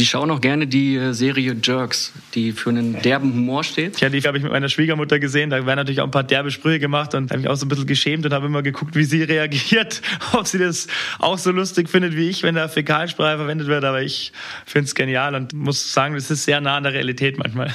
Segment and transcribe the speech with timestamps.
[0.00, 4.00] Sie schauen auch gerne die äh, Serie Jerks, die für einen derben Humor steht.
[4.00, 5.50] Ja, die habe ich mit meiner Schwiegermutter gesehen.
[5.50, 7.68] Da werden natürlich auch ein paar derbe Sprüche gemacht und habe mich auch so ein
[7.68, 10.00] bisschen geschämt und habe immer geguckt, wie sie reagiert,
[10.32, 10.86] ob sie das
[11.18, 13.84] auch so lustig findet wie ich, wenn da Fäkalsprache verwendet wird.
[13.84, 14.32] Aber ich
[14.64, 17.74] finde es genial und muss sagen, das ist sehr nah an der Realität manchmal.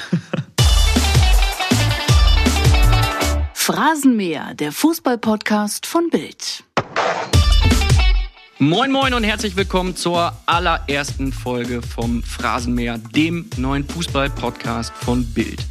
[3.54, 6.65] Phrasenmäher, der Fußballpodcast von Bild.
[8.58, 15.62] Moin Moin und herzlich willkommen zur allerersten Folge vom Phrasenmäher, dem neuen Fußball-Podcast von Bild.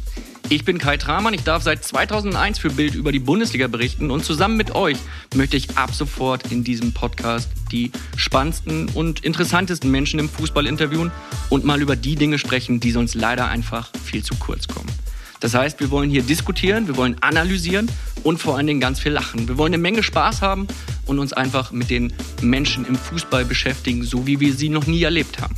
[0.50, 4.24] Ich bin Kai Tramann, ich darf seit 2001 für Bild über die Bundesliga berichten und
[4.24, 4.98] zusammen mit euch
[5.34, 11.10] möchte ich ab sofort in diesem Podcast die spannendsten und interessantesten Menschen im Fußball interviewen
[11.50, 14.92] und mal über die Dinge sprechen, die sonst leider einfach viel zu kurz kommen.
[15.46, 17.88] Das heißt, wir wollen hier diskutieren, wir wollen analysieren
[18.24, 19.46] und vor allen Dingen ganz viel lachen.
[19.46, 20.66] Wir wollen eine Menge Spaß haben
[21.06, 25.04] und uns einfach mit den Menschen im Fußball beschäftigen, so wie wir sie noch nie
[25.04, 25.54] erlebt haben.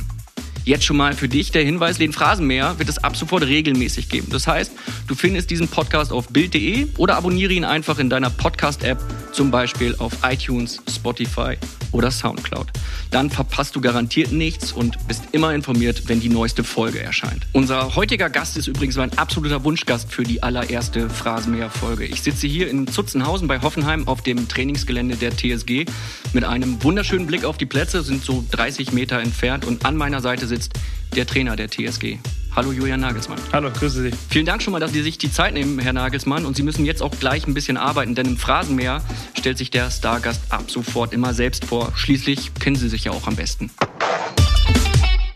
[0.63, 4.27] Jetzt schon mal für dich der Hinweis, den Phrasenmäher wird es ab sofort regelmäßig geben.
[4.29, 4.71] Das heißt,
[5.07, 8.99] du findest diesen Podcast auf Bild.de oder abonniere ihn einfach in deiner Podcast-App,
[9.31, 11.57] zum Beispiel auf iTunes, Spotify
[11.91, 12.67] oder Soundcloud.
[13.11, 17.47] Dann verpasst du garantiert nichts und bist immer informiert, wenn die neueste Folge erscheint.
[17.53, 22.05] Unser heutiger Gast ist übrigens mein absoluter Wunschgast für die allererste Phrasenmäher-Folge.
[22.05, 25.85] Ich sitze hier in Zutzenhausen bei Hoffenheim auf dem Trainingsgelände der TSG
[26.33, 30.21] mit einem wunderschönen Blick auf die Plätze, sind so 30 Meter entfernt und an meiner
[30.21, 30.73] Seite sitzt
[31.15, 32.19] der Trainer der TSG.
[32.55, 33.37] Hallo Julian Nagelsmann.
[33.53, 34.11] Hallo, grüße Sie.
[34.29, 36.45] Vielen Dank schon mal, dass Sie sich die Zeit nehmen, Herr Nagelsmann.
[36.45, 39.03] Und Sie müssen jetzt auch gleich ein bisschen arbeiten, denn im Phrasenmäher
[39.37, 41.93] stellt sich der Stargast ab sofort immer selbst vor.
[41.95, 43.69] Schließlich kennen Sie sich ja auch am besten.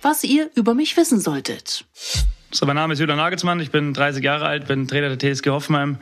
[0.02, 1.86] Was ihr über mich wissen solltet.
[2.52, 5.50] So, mein Name ist Julian Nagelsmann, ich bin 30 Jahre alt, bin Trainer der TSG
[5.50, 5.98] Hoffenheim,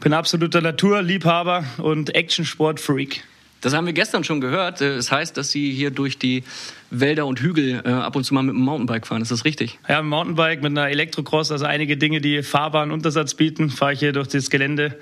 [0.00, 3.22] bin absoluter Naturliebhaber und Actionsport-Freak.
[3.60, 4.80] Das haben wir gestern schon gehört.
[4.80, 6.44] Es das heißt, dass Sie hier durch die
[6.90, 9.22] Wälder und Hügel äh, ab und zu mal mit dem Mountainbike fahren.
[9.22, 9.78] Ist das richtig?
[9.88, 14.00] Ja, mit Mountainbike, mit einer Elektrocross, also einige Dinge, die fahrbaren Untersatz bieten, fahre ich
[14.00, 14.98] hier durch das Gelände.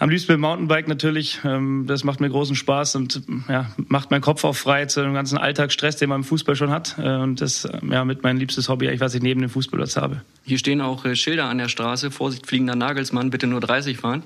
[0.00, 1.40] Am liebsten mit dem Mountainbike natürlich.
[1.44, 5.12] Ähm, das macht mir großen Spaß und ja, macht meinen Kopf auch frei zu dem
[5.12, 6.96] ganzen Alltagsstress, den man im Fußball schon hat.
[6.98, 10.22] Äh, und das ja mit mein liebstes Hobby, was ich neben dem Fußball jetzt habe.
[10.44, 12.12] Hier stehen auch äh, Schilder an der Straße.
[12.12, 14.22] Vorsicht, fliegender Nagelsmann, bitte nur 30 fahren.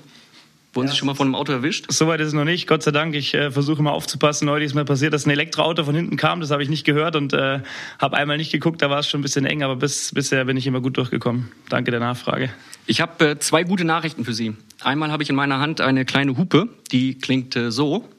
[0.73, 1.85] Wurden Sie schon mal von einem Auto erwischt?
[1.89, 3.13] Soweit ist es noch nicht, Gott sei Dank.
[3.13, 4.47] Ich äh, versuche mal aufzupassen.
[4.47, 6.39] Neulich ist mir passiert, dass ein Elektroauto von hinten kam.
[6.39, 7.59] Das habe ich nicht gehört und äh,
[7.99, 8.81] habe einmal nicht geguckt.
[8.81, 11.51] Da war es schon ein bisschen eng, aber bis, bisher bin ich immer gut durchgekommen.
[11.69, 12.49] Danke der Nachfrage.
[12.87, 14.55] Ich habe äh, zwei gute Nachrichten für Sie.
[14.81, 18.09] Einmal habe ich in meiner Hand eine kleine Hupe, die klingt äh, so.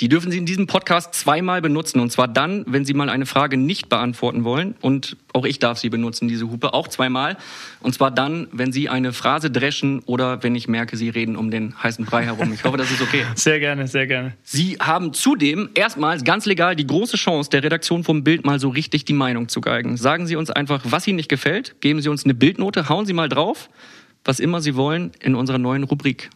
[0.00, 2.00] Die dürfen Sie in diesem Podcast zweimal benutzen.
[2.00, 4.74] Und zwar dann, wenn Sie mal eine Frage nicht beantworten wollen.
[4.80, 7.36] Und auch ich darf sie benutzen, diese Hupe, auch zweimal.
[7.80, 11.50] Und zwar dann, wenn Sie eine Phrase dreschen oder wenn ich merke, Sie reden um
[11.50, 12.50] den heißen Brei herum.
[12.54, 13.26] Ich hoffe, das ist okay.
[13.34, 14.34] Sehr gerne, sehr gerne.
[14.42, 18.68] Sie haben zudem erstmals ganz legal die große Chance, der Redaktion vom Bild mal so
[18.68, 19.96] richtig die Meinung zu geigen.
[19.96, 21.80] Sagen Sie uns einfach, was Ihnen nicht gefällt.
[21.80, 23.68] Geben Sie uns eine Bildnote, hauen Sie mal drauf,
[24.24, 26.30] was immer Sie wollen, in unserer neuen Rubrik.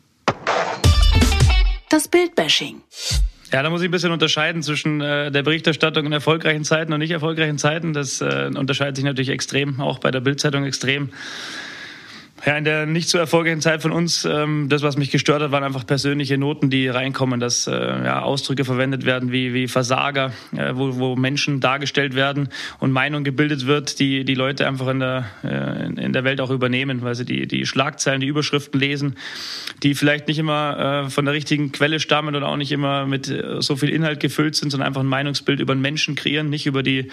[1.88, 2.82] Das Bildbashing.
[3.54, 6.98] Ja, da muss ich ein bisschen unterscheiden zwischen äh, der Berichterstattung in erfolgreichen Zeiten und
[6.98, 7.92] nicht erfolgreichen Zeiten.
[7.92, 11.10] Das äh, unterscheidet sich natürlich extrem, auch bei der Bildzeitung extrem.
[12.46, 15.50] Ja, in der nicht so erfolgreichen Zeit von uns, ähm, das, was mich gestört hat,
[15.50, 20.30] waren einfach persönliche Noten, die reinkommen, dass äh, ja, Ausdrücke verwendet werden wie, wie Versager,
[20.54, 22.50] äh, wo, wo Menschen dargestellt werden
[22.80, 26.50] und Meinung gebildet wird, die die Leute einfach in der, äh, in der Welt auch
[26.50, 29.16] übernehmen, weil sie die, die Schlagzeilen, die Überschriften lesen,
[29.82, 33.28] die vielleicht nicht immer äh, von der richtigen Quelle stammen oder auch nicht immer mit
[33.28, 36.66] äh, so viel Inhalt gefüllt sind, sondern einfach ein Meinungsbild über einen Menschen kreieren, nicht
[36.66, 37.10] über die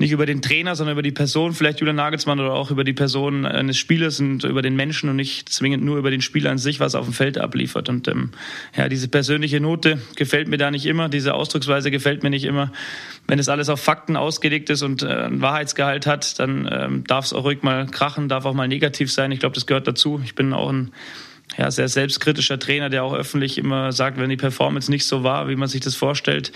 [0.00, 2.94] nicht über den Trainer, sondern über die Person, vielleicht Julian Nagelsmann oder auch über die
[2.94, 6.56] Person eines Spielers und über den Menschen und nicht zwingend nur über den Spieler an
[6.56, 7.90] sich, was auf dem Feld abliefert.
[7.90, 8.30] Und ähm,
[8.74, 12.72] ja, diese persönliche Note gefällt mir da nicht immer, diese Ausdrucksweise gefällt mir nicht immer.
[13.26, 17.26] Wenn es alles auf Fakten ausgelegt ist und äh, einen Wahrheitsgehalt hat, dann ähm, darf
[17.26, 19.32] es auch ruhig mal krachen, darf auch mal negativ sein.
[19.32, 20.18] Ich glaube, das gehört dazu.
[20.24, 20.92] Ich bin auch ein
[21.58, 25.48] ja, sehr selbstkritischer Trainer, der auch öffentlich immer sagt, wenn die Performance nicht so war,
[25.48, 26.52] wie man sich das vorstellt.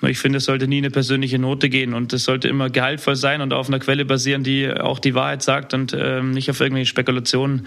[0.00, 3.14] Nur ich finde, es sollte nie eine persönliche Note gehen und es sollte immer gehaltvoll
[3.14, 6.60] sein und auf einer Quelle basieren, die auch die Wahrheit sagt und äh, nicht auf
[6.60, 7.66] irgendwelche Spekulationen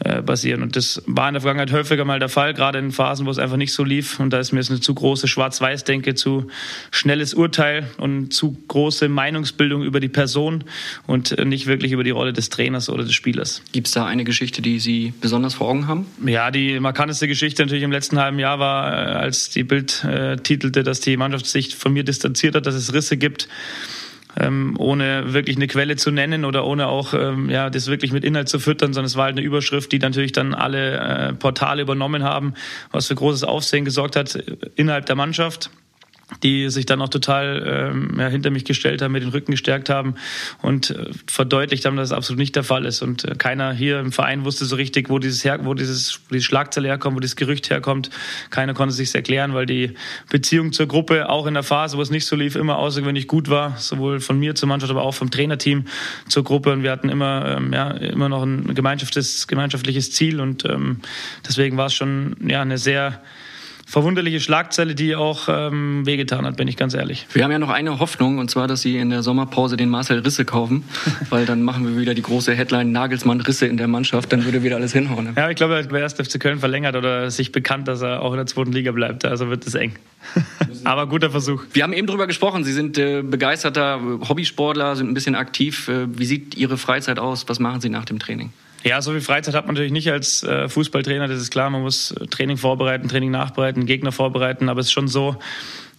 [0.00, 0.62] äh, basieren.
[0.62, 3.38] Und das war in der Vergangenheit häufiger mal der Fall, gerade in Phasen, wo es
[3.38, 4.18] einfach nicht so lief.
[4.18, 6.48] Und da ist mir jetzt eine zu große Schwarz-Weiß-Denke, zu
[6.90, 10.64] schnelles Urteil und zu große Meinungsbildung über die Person
[11.06, 13.62] und nicht wirklich über die Rolle des Trainers oder des Spielers.
[13.72, 16.06] Gibt es da eine Geschichte, die Sie besonders vor Augen haben?
[16.26, 20.36] Ja, die markanteste Geschichte natürlich im letzten halben Jahr war, äh, als die Bild äh,
[20.38, 23.48] titelte, dass die Mannschaft sich von mir distanziert hat, dass es Risse gibt
[24.38, 28.24] ähm, ohne wirklich eine Quelle zu nennen oder ohne auch ähm, ja, das wirklich mit
[28.24, 31.82] Inhalt zu füttern, sondern es war halt eine Überschrift, die natürlich dann alle äh, Portale
[31.82, 32.54] übernommen haben,
[32.90, 34.34] was für großes Aufsehen gesorgt hat
[34.76, 35.70] innerhalb der Mannschaft.
[36.42, 39.90] Die sich dann auch total ähm, ja, hinter mich gestellt haben, mir den Rücken gestärkt
[39.90, 40.14] haben
[40.62, 43.02] und äh, verdeutlicht haben, dass es absolut nicht der Fall ist.
[43.02, 46.34] Und äh, keiner hier im Verein wusste so richtig, wo dieses her, wo dieses wo
[46.34, 48.10] diese Schlagzeile herkommt, wo dieses Gerücht herkommt.
[48.50, 49.94] Keiner konnte sich erklären, weil die
[50.30, 53.50] Beziehung zur Gruppe auch in der Phase, wo es nicht so lief, immer außergewöhnlich gut
[53.50, 55.84] war, sowohl von mir zur Mannschaft, aber auch vom Trainerteam
[56.28, 56.72] zur Gruppe.
[56.72, 61.00] Und wir hatten immer ähm, ja immer noch ein gemeinschaftliches gemeinschaftliches Ziel und ähm,
[61.46, 63.22] deswegen war es schon ja eine sehr
[63.86, 67.26] verwunderliche Schlagzeile, die auch ähm, wehgetan hat, bin ich ganz ehrlich.
[67.32, 70.20] Wir haben ja noch eine Hoffnung, und zwar, dass Sie in der Sommerpause den Marcel
[70.20, 70.84] Risse kaufen,
[71.30, 74.62] weil dann machen wir wieder die große Headline Nagelsmann Risse in der Mannschaft, dann würde
[74.62, 75.26] wieder alles hinhauen.
[75.26, 75.32] Ne?
[75.36, 76.14] Ja, ich glaube, er hat bei 1.
[76.14, 79.48] FC Köln verlängert oder sich bekannt, dass er auch in der zweiten Liga bleibt, also
[79.48, 79.96] wird es eng.
[80.84, 81.62] Aber guter Versuch.
[81.72, 85.88] Wir haben eben drüber gesprochen, Sie sind äh, begeisterter Hobbysportler, sind ein bisschen aktiv.
[85.88, 87.48] Äh, wie sieht Ihre Freizeit aus?
[87.48, 88.52] Was machen Sie nach dem Training?
[88.84, 91.70] Ja, so viel Freizeit hat man natürlich nicht als äh, Fußballtrainer, das ist klar.
[91.70, 95.36] Man muss äh, Training vorbereiten, Training nachbereiten, Gegner vorbereiten, aber es ist schon so,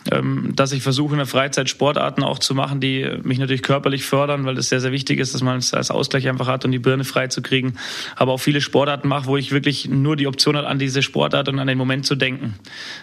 [0.06, 4.46] dass ich versuche, in der Freizeit Sportarten auch zu machen, die mich natürlich körperlich fördern,
[4.46, 6.80] weil das sehr, sehr wichtig ist, dass man es als Ausgleich einfach hat und die
[6.80, 7.74] Birne frei zu kriegen.
[8.16, 11.50] Aber auch viele Sportarten mache, wo ich wirklich nur die Option habe, an diese Sportart
[11.50, 12.54] und an den Moment zu denken.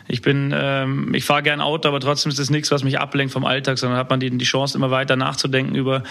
[0.07, 3.33] Ich bin, ähm, ich fahre gern Auto, aber trotzdem ist das nichts, was mich ablenkt
[3.33, 6.05] vom Alltag, sondern hat man die, die Chance, immer weiter nachzudenken über,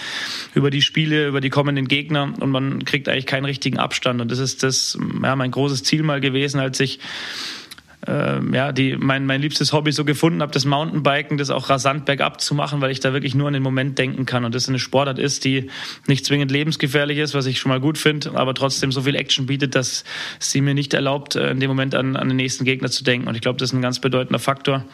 [0.54, 4.20] über die Spiele, über die kommenden Gegner und man kriegt eigentlich keinen richtigen Abstand.
[4.20, 6.98] Und das ist das, ja, mein großes Ziel mal gewesen, als ich
[8.06, 12.04] ähm, ja, die, mein, mein liebstes Hobby so gefunden habe, das Mountainbiken, das auch rasant
[12.04, 14.68] bergab zu machen, weil ich da wirklich nur an den Moment denken kann und das
[14.68, 15.70] eine Sportart ist, die
[16.08, 19.46] nicht zwingend lebensgefährlich ist, was ich schon mal gut finde, aber trotzdem so viel Action
[19.46, 20.02] bietet, dass
[20.40, 23.28] sie mir nicht erlaubt, äh, in dem Moment an, an den nächsten Gegner zu denken.
[23.28, 24.84] Und ich glaube, das ist ein ganz bedeutender Faktor.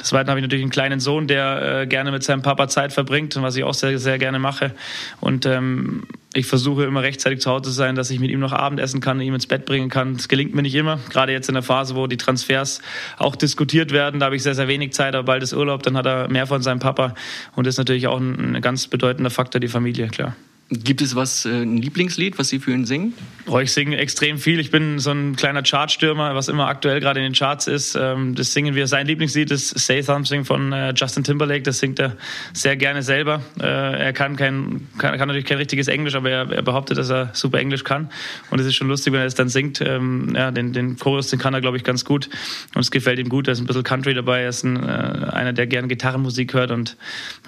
[0.00, 2.92] Des Weiteren habe ich natürlich einen kleinen Sohn, der äh, gerne mit seinem Papa Zeit
[2.92, 4.74] verbringt und was ich auch sehr, sehr gerne mache.
[5.20, 6.02] Und ähm,
[6.38, 9.20] ich versuche immer rechtzeitig zu Hause zu sein, dass ich mit ihm noch Abendessen kann,
[9.20, 10.16] ihm ins Bett bringen kann.
[10.16, 10.98] Das gelingt mir nicht immer.
[11.10, 12.80] Gerade jetzt in der Phase, wo die Transfers
[13.18, 15.96] auch diskutiert werden, da habe ich sehr, sehr wenig Zeit, aber bald ist Urlaub, dann
[15.96, 17.14] hat er mehr von seinem Papa.
[17.54, 20.36] Und das ist natürlich auch ein, ganz bedeutender Faktor, die Familie, klar.
[20.70, 23.14] Gibt es was, äh, ein Lieblingslied, was Sie für ihn singen?
[23.46, 24.60] Oh, ich singe extrem viel.
[24.60, 27.94] Ich bin so ein kleiner Chartstürmer, was immer aktuell gerade in den Charts ist.
[27.94, 28.86] Ähm, das singen wir.
[28.86, 31.62] Sein Lieblingslied ist Say Something von äh, Justin Timberlake.
[31.62, 32.18] Das singt er
[32.52, 33.40] sehr gerne selber.
[33.58, 37.08] Äh, er kann, kein, kann, kann natürlich kein richtiges Englisch, aber er, er, behauptet, dass
[37.08, 38.10] er super Englisch kann.
[38.50, 39.80] Und es ist schon lustig, wenn er es dann singt.
[39.80, 42.28] Ähm, ja, den, den Chorus, den kann er, glaube ich, ganz gut.
[42.74, 43.48] Und es gefällt ihm gut.
[43.48, 44.42] Da ist ein bisschen Country dabei.
[44.42, 46.70] Er ist ein, einer, der gerne Gitarrenmusik hört.
[46.72, 46.98] Und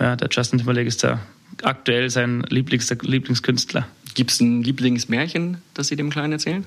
[0.00, 1.20] ja, der Justin Timberlake ist da
[1.62, 3.86] aktuell sein Lieblings Lieblingskünstler.
[4.14, 6.64] Gibt es ein Lieblingsmärchen, das Sie dem Kleinen erzählen?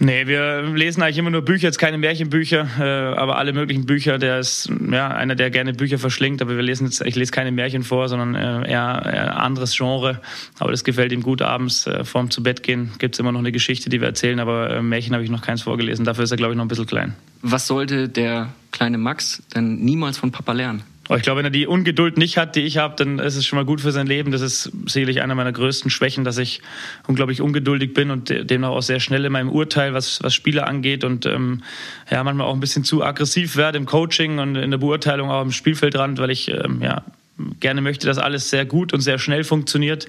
[0.00, 4.18] Nee, wir lesen eigentlich immer nur Bücher, jetzt keine Märchenbücher, äh, aber alle möglichen Bücher.
[4.18, 7.50] Der ist ja einer, der gerne Bücher verschlingt, aber wir lesen jetzt, ich lese keine
[7.50, 10.20] Märchen vor, sondern äh, eher, eher anderes Genre.
[10.60, 11.42] Aber das gefällt ihm gut.
[11.42, 14.38] Abends äh, vorm zu Bett gehen gibt es immer noch eine Geschichte, die wir erzählen,
[14.38, 16.04] aber äh, Märchen habe ich noch keins vorgelesen.
[16.04, 17.14] Dafür ist er, glaube ich, noch ein bisschen klein.
[17.42, 20.84] Was sollte der kleine Max denn niemals von Papa lernen?
[21.16, 23.56] Ich glaube, wenn er die Ungeduld nicht hat, die ich habe, dann ist es schon
[23.56, 24.30] mal gut für sein Leben.
[24.30, 26.60] Das ist sicherlich einer meiner größten Schwächen, dass ich
[27.06, 31.04] unglaublich ungeduldig bin und demnach auch sehr schnell in meinem Urteil, was, was Spieler angeht
[31.04, 31.62] und ähm,
[32.10, 35.42] ja, manchmal auch ein bisschen zu aggressiv werde im Coaching und in der Beurteilung auch
[35.42, 37.02] im Spielfeldrand, weil ich ähm, ja,
[37.60, 40.08] gerne möchte, dass alles sehr gut und sehr schnell funktioniert.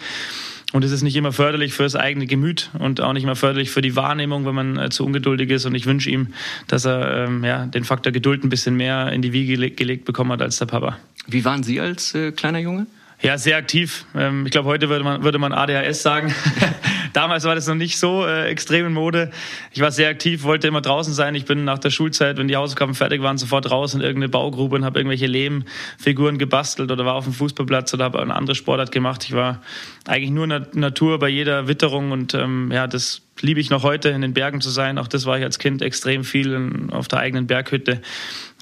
[0.71, 3.71] Und es ist nicht immer förderlich für das eigene Gemüt und auch nicht immer förderlich
[3.71, 5.66] für die Wahrnehmung, wenn man äh, zu ungeduldig ist.
[5.66, 6.27] Und ich wünsche ihm,
[6.68, 10.06] dass er ähm, ja, den Faktor Geduld ein bisschen mehr in die Wiege gelegt, gelegt
[10.06, 11.00] bekommen hat als der Papa.
[11.25, 12.86] Wie waren Sie als äh, kleiner Junge?
[13.21, 14.06] Ja, sehr aktiv.
[14.16, 16.33] Ähm, ich glaube, heute würde man, würde man ADHS sagen.
[17.14, 19.31] Damals war das noch nicht so äh, extrem in Mode.
[19.73, 21.35] Ich war sehr aktiv, wollte immer draußen sein.
[21.35, 24.78] Ich bin nach der Schulzeit, wenn die Hausaufgaben fertig waren, sofort raus in irgendeine Baugrube
[24.78, 28.94] und habe irgendwelche Lehmfiguren gebastelt oder war auf dem Fußballplatz oder habe eine andere Sportart
[28.94, 29.26] gemacht.
[29.26, 29.61] Ich war
[30.07, 33.83] eigentlich nur in der Natur bei jeder Witterung und ähm, ja, das liebe ich noch
[33.83, 34.97] heute, in den Bergen zu sein.
[34.97, 38.02] Auch das war ich als Kind extrem viel in, auf der eigenen Berghütte.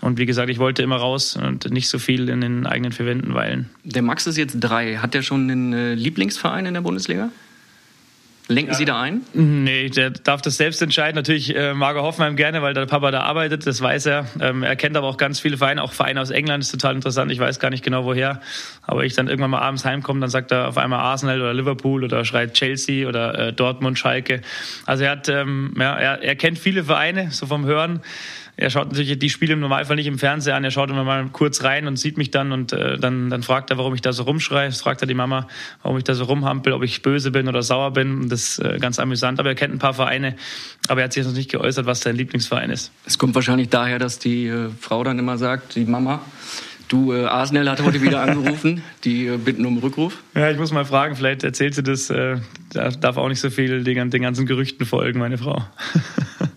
[0.01, 3.07] Und wie gesagt, ich wollte immer raus und nicht so viel in den eigenen vier
[3.07, 3.69] Wänden weilen.
[3.83, 4.97] Der Max ist jetzt drei.
[4.97, 7.29] Hat der schon einen äh, Lieblingsverein in der Bundesliga?
[8.49, 8.77] Lenken ja.
[8.77, 9.21] Sie da ein?
[9.33, 11.15] Nee, der darf das selbst entscheiden.
[11.15, 14.25] Natürlich äh, mag er Hoffenheim gerne, weil der Papa da arbeitet, das weiß er.
[14.39, 17.29] Ähm, er kennt aber auch ganz viele Vereine, auch Vereine aus England, ist total interessant.
[17.31, 18.39] Ich weiß gar nicht genau woher.
[18.83, 22.05] Aber ich dann irgendwann mal abends heimkomme, dann sagt er auf einmal Arsenal oder Liverpool
[22.05, 24.41] oder schreit Chelsea oder äh, Dortmund, Schalke.
[24.85, 28.01] Also er hat, ähm, ja, er, er kennt viele Vereine, so vom Hören
[28.59, 30.63] er schaut natürlich die Spiele im Normalfall nicht im Fernseher an.
[30.63, 33.69] Er schaut immer mal kurz rein und sieht mich dann und äh, dann, dann fragt
[33.69, 34.71] er, warum ich da so rumschreie.
[34.71, 35.47] Fragt er die Mama,
[35.83, 38.29] warum ich da so rumhampel, ob ich böse bin oder sauer bin.
[38.29, 39.39] Das ist äh, ganz amüsant.
[39.39, 40.35] Aber er kennt ein paar Vereine,
[40.87, 42.91] aber er hat sich noch nicht geäußert, was sein Lieblingsverein ist.
[43.05, 46.21] Es kommt wahrscheinlich daher, dass die äh, Frau dann immer sagt, die Mama,
[46.87, 50.23] Du, äh, Arsenal hat heute wieder angerufen, die äh, bitten um Rückruf.
[50.35, 52.37] Ja, ich muss mal fragen, vielleicht erzählt sie das, äh,
[52.71, 55.65] darf auch nicht so viel den, den ganzen Gerüchten folgen, meine Frau.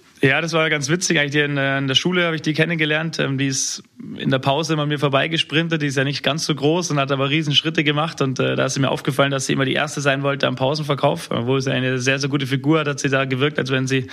[0.23, 1.19] Ja, das war ganz witzig.
[1.19, 3.17] Eigentlich in, in der Schule habe ich die kennengelernt.
[3.17, 3.81] Ähm, die ist
[4.17, 5.81] in der Pause immer an mir vorbeigesprintet.
[5.81, 8.21] Die ist ja nicht ganz so groß und hat aber riesen Schritte gemacht.
[8.21, 11.31] Und äh, da ist mir aufgefallen, dass sie immer die Erste sein wollte am Pausenverkauf.
[11.31, 14.09] Obwohl sie eine sehr, sehr gute Figur hat, hat sie da gewirkt, als wenn sie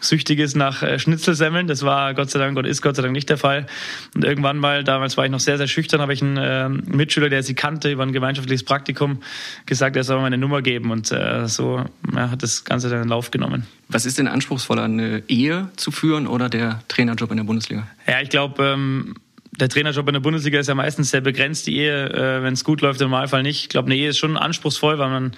[0.00, 1.66] süchtig ist nach äh, Schnitzelsemmeln.
[1.66, 3.66] Das war Gott sei Dank und ist Gott sei Dank nicht der Fall.
[4.14, 7.28] Und irgendwann mal, damals war ich noch sehr, sehr schüchtern, habe ich einen äh, Mitschüler,
[7.28, 9.18] der sie kannte über ein gemeinschaftliches Praktikum,
[9.66, 10.92] gesagt, er soll mir meine Nummer geben.
[10.92, 13.66] Und äh, so ja, hat das Ganze dann in Lauf genommen.
[13.92, 17.88] Was ist denn anspruchsvoller, eine Ehe zu führen oder der Trainerjob in der Bundesliga?
[18.06, 19.16] Ja, ich glaube, ähm,
[19.50, 21.66] der Trainerjob in der Bundesliga ist ja meistens sehr begrenzt.
[21.66, 23.62] Die Ehe, äh, wenn es gut läuft, im Normalfall nicht.
[23.62, 25.32] Ich glaube, eine Ehe ist schon anspruchsvoll, weil man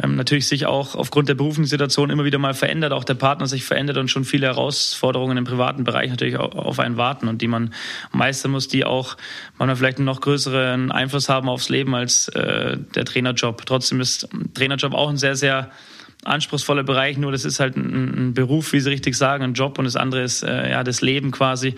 [0.00, 3.46] ähm, natürlich sich auch aufgrund der beruflichen Situation immer wieder mal verändert, auch der Partner
[3.46, 7.48] sich verändert und schon viele Herausforderungen im privaten Bereich natürlich auf einen warten und die
[7.48, 7.74] man
[8.12, 9.16] meistern muss, die auch
[9.58, 13.66] man vielleicht einen noch größeren Einfluss haben aufs Leben als äh, der Trainerjob.
[13.66, 15.70] Trotzdem ist Trainerjob auch ein sehr, sehr
[16.24, 19.78] anspruchsvoller Bereich, nur das ist halt ein, ein, Beruf, wie Sie richtig sagen, ein Job
[19.78, 21.74] und das andere ist äh, ja das Leben quasi.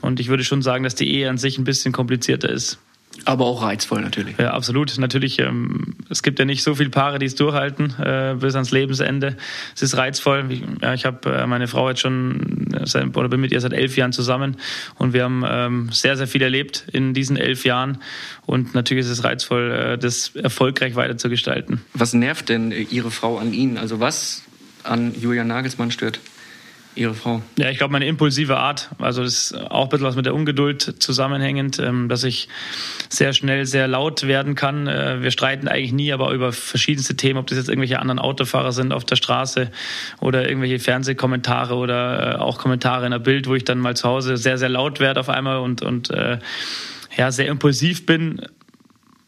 [0.00, 2.78] Und ich würde schon sagen, dass die Ehe an sich ein bisschen komplizierter ist.
[3.24, 4.38] Aber auch reizvoll natürlich.
[4.38, 4.96] Ja, absolut.
[4.98, 8.70] Natürlich, ähm, es gibt ja nicht so viele Paare, die es durchhalten äh, bis ans
[8.70, 9.36] Lebensende.
[9.74, 10.46] Es ist reizvoll.
[10.50, 13.60] Ich, ja, ich habe äh, meine Frau jetzt schon äh, seit, oder bin mit ihr
[13.60, 14.56] seit elf Jahren zusammen
[14.96, 17.98] und wir haben ähm, sehr, sehr viel erlebt in diesen elf Jahren.
[18.46, 21.80] Und natürlich ist es reizvoll, äh, das erfolgreich weiterzugestalten.
[21.94, 23.78] Was nervt denn Ihre Frau an Ihnen?
[23.78, 24.42] Also was
[24.84, 26.20] an Julian Nagelsmann stört?
[26.98, 27.42] Ihre Frau?
[27.56, 30.34] Ja, ich glaube, meine impulsive Art, also das ist auch ein bisschen was mit der
[30.34, 32.48] Ungeduld zusammenhängend, ähm, dass ich
[33.08, 34.86] sehr schnell sehr laut werden kann.
[34.86, 38.72] Äh, wir streiten eigentlich nie, aber über verschiedenste Themen, ob das jetzt irgendwelche anderen Autofahrer
[38.72, 39.70] sind auf der Straße
[40.20, 44.08] oder irgendwelche Fernsehkommentare oder äh, auch Kommentare in der Bild, wo ich dann mal zu
[44.08, 46.38] Hause sehr, sehr laut werde auf einmal und, und äh,
[47.16, 48.42] ja, sehr impulsiv bin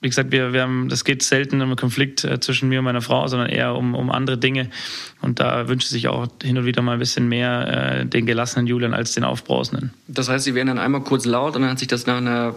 [0.01, 2.87] wie gesagt, wir, wir haben, das geht selten um einen Konflikt äh, zwischen mir und
[2.87, 4.71] meiner Frau, sondern eher um, um andere Dinge.
[5.21, 8.67] Und da wünscht sich auch hin und wieder mal ein bisschen mehr äh, den gelassenen
[8.67, 9.93] Julian als den aufbrausenden.
[10.09, 12.55] Das heißt, Sie werden dann einmal kurz laut und dann hat sich das nach einer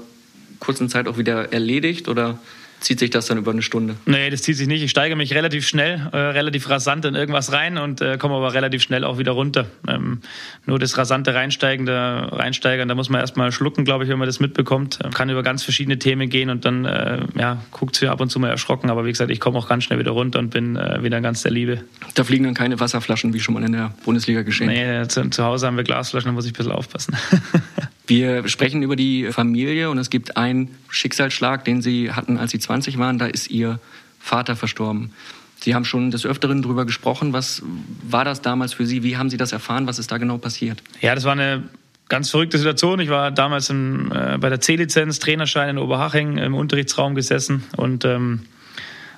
[0.59, 2.39] kurzen Zeit auch wieder erledigt oder
[2.83, 3.95] zieht sich das dann über eine Stunde?
[4.05, 4.83] Nee, das zieht sich nicht.
[4.83, 8.53] Ich steige mich relativ schnell, äh, relativ rasant in irgendwas rein und äh, komme aber
[8.53, 9.67] relativ schnell auch wieder runter.
[9.87, 10.19] Ähm,
[10.65, 14.27] nur das rasante Reinsteigen, da, Reinsteigern, da muss man erstmal schlucken, glaube ich, wenn man
[14.27, 14.99] das mitbekommt.
[15.03, 18.29] Ähm, kann über ganz verschiedene Themen gehen und dann äh, ja, guckt sie ab und
[18.29, 18.89] zu mal erschrocken.
[18.89, 21.41] Aber wie gesagt, ich komme auch ganz schnell wieder runter und bin äh, wieder ganz
[21.43, 21.83] der Liebe.
[22.15, 24.67] Da fliegen dann keine Wasserflaschen, wie schon mal in der Bundesliga geschehen?
[24.67, 27.15] Nee, zu, zu Hause haben wir Glasflaschen, da muss ich ein bisschen aufpassen.
[28.05, 32.60] Wir sprechen über die Familie und es gibt einen Schicksalsschlag, den Sie hatten, als Sie
[32.60, 33.17] 20 waren.
[33.17, 33.79] Da ist Ihr
[34.19, 35.13] Vater verstorben.
[35.62, 37.31] Sie haben schon des Öfteren darüber gesprochen.
[37.31, 37.62] Was
[38.03, 39.03] war das damals für Sie?
[39.03, 39.88] Wie haben Sie das erfahren?
[39.88, 40.83] Was ist da genau passiert?
[41.00, 41.63] Ja, das war eine
[42.10, 43.00] ganz verrückte Situation.
[43.00, 48.03] Ich war damals in, äh, bei der C-Lizenz, Trainerschein in Oberhaching im Unterrichtsraum gesessen und
[48.03, 48.41] ähm,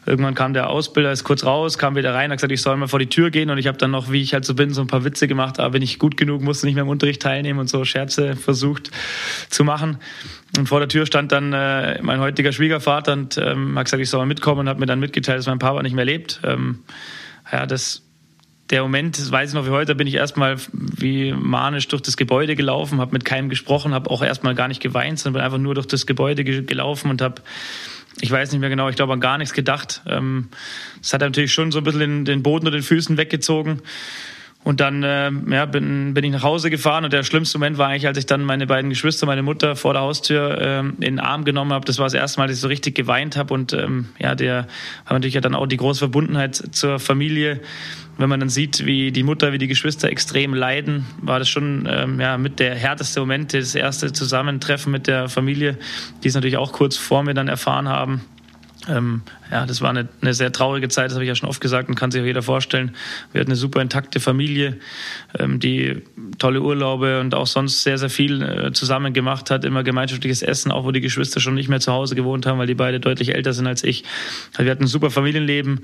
[0.05, 2.87] Irgendwann kam der Ausbilder, ist kurz raus, kam wieder rein, hat gesagt, ich soll mal
[2.87, 4.81] vor die Tür gehen und ich habe dann noch, wie ich halt so bin, so
[4.81, 7.59] ein paar Witze gemacht, aber bin ich gut genug, musste nicht mehr im Unterricht teilnehmen
[7.59, 8.91] und so Scherze versucht
[9.49, 9.97] zu machen.
[10.57, 14.09] Und vor der Tür stand dann äh, mein heutiger Schwiegervater und ähm, hat gesagt, ich
[14.09, 16.39] soll mal mitkommen und hat mir dann mitgeteilt, dass mein Papa nicht mehr lebt.
[16.43, 16.79] Ähm,
[17.51, 18.01] ja, das
[18.71, 22.17] der Moment, das weiß ich noch wie heute, bin ich erstmal wie manisch durch das
[22.17, 25.59] Gebäude gelaufen, habe mit keinem gesprochen, habe auch erstmal gar nicht geweint, sondern bin einfach
[25.59, 27.43] nur durch das Gebäude gelaufen und habe
[28.21, 30.01] ich weiß nicht mehr genau, ich glaube an gar nichts gedacht.
[30.07, 30.49] Ähm,
[31.01, 33.81] es hat natürlich schon so ein bisschen den, den Boden unter den Füßen weggezogen.
[34.65, 37.89] Und dann äh, ja, bin, bin ich nach Hause gefahren und der schlimmste Moment war
[37.89, 41.19] eigentlich, als ich dann meine beiden Geschwister, meine Mutter vor der Haustür äh, in den
[41.19, 41.85] Arm genommen habe.
[41.85, 44.65] Das war das erste Mal, dass ich so richtig geweint habe und ähm, ja, der
[45.05, 47.61] hat natürlich ja dann auch die große Verbundenheit zur Familie.
[48.17, 51.87] Wenn man dann sieht, wie die Mutter, wie die Geschwister extrem leiden, war das schon
[51.89, 55.77] ähm, ja, mit der härteste Moment, das erste Zusammentreffen mit der Familie,
[56.23, 58.21] die es natürlich auch kurz vor mir dann erfahren haben.
[58.87, 61.61] ähm, ja, das war eine, eine sehr traurige Zeit, das habe ich ja schon oft
[61.61, 62.95] gesagt und kann sich auch jeder vorstellen.
[63.31, 64.79] Wir hatten eine super intakte Familie,
[65.37, 66.03] ähm, die
[66.37, 70.71] tolle Urlaube und auch sonst sehr, sehr viel äh, zusammen gemacht hat, immer gemeinschaftliches Essen,
[70.71, 73.33] auch wo die Geschwister schon nicht mehr zu Hause gewohnt haben, weil die beide deutlich
[73.35, 74.03] älter sind als ich.
[74.53, 75.81] Also wir hatten ein super Familienleben.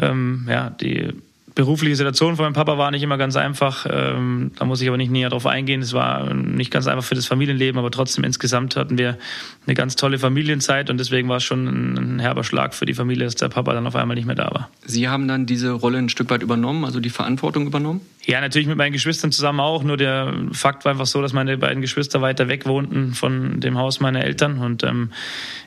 [0.00, 1.12] Ähm, ja, die
[1.54, 3.86] berufliche Situation von meinem Papa war nicht immer ganz einfach.
[3.90, 5.82] Ähm, da muss ich aber nicht näher drauf eingehen.
[5.82, 9.18] Es war nicht ganz einfach für das Familienleben, aber trotzdem insgesamt hatten wir
[9.66, 13.24] eine ganz tolle Familienzeit und deswegen war es schon ein, herber Schlag für die Familie,
[13.24, 14.70] dass der Papa dann auf einmal nicht mehr da war.
[14.84, 18.00] Sie haben dann diese Rolle ein Stück weit übernommen, also die Verantwortung übernommen?
[18.30, 19.82] Ja, natürlich mit meinen Geschwistern zusammen auch.
[19.82, 23.76] Nur der Fakt war einfach so, dass meine beiden Geschwister weiter weg wohnten von dem
[23.76, 25.10] Haus meiner Eltern und ähm,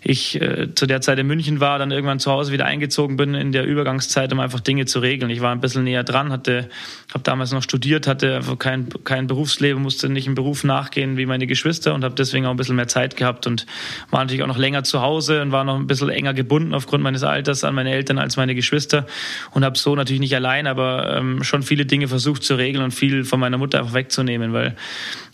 [0.02, 3.34] ich äh, zu der Zeit in München war, dann irgendwann zu Hause wieder eingezogen bin
[3.34, 5.30] in der Übergangszeit, um einfach Dinge zu regeln.
[5.30, 6.70] Ich war ein bisschen näher dran, hatte,
[7.14, 11.26] habe damals noch studiert, hatte einfach kein, kein Berufsleben, musste nicht im Beruf nachgehen wie
[11.26, 13.66] meine Geschwister und habe deswegen auch ein bisschen mehr Zeit gehabt und
[14.10, 17.04] war natürlich auch noch länger zu Hause und war noch ein bisschen enger gebunden aufgrund
[17.04, 19.06] meines Alters an meine Eltern als meine Geschwister
[19.52, 22.92] und habe so natürlich nicht allein, aber ähm, schon viele Dinge versucht zu regeln und
[22.92, 24.76] viel von meiner Mutter einfach wegzunehmen, weil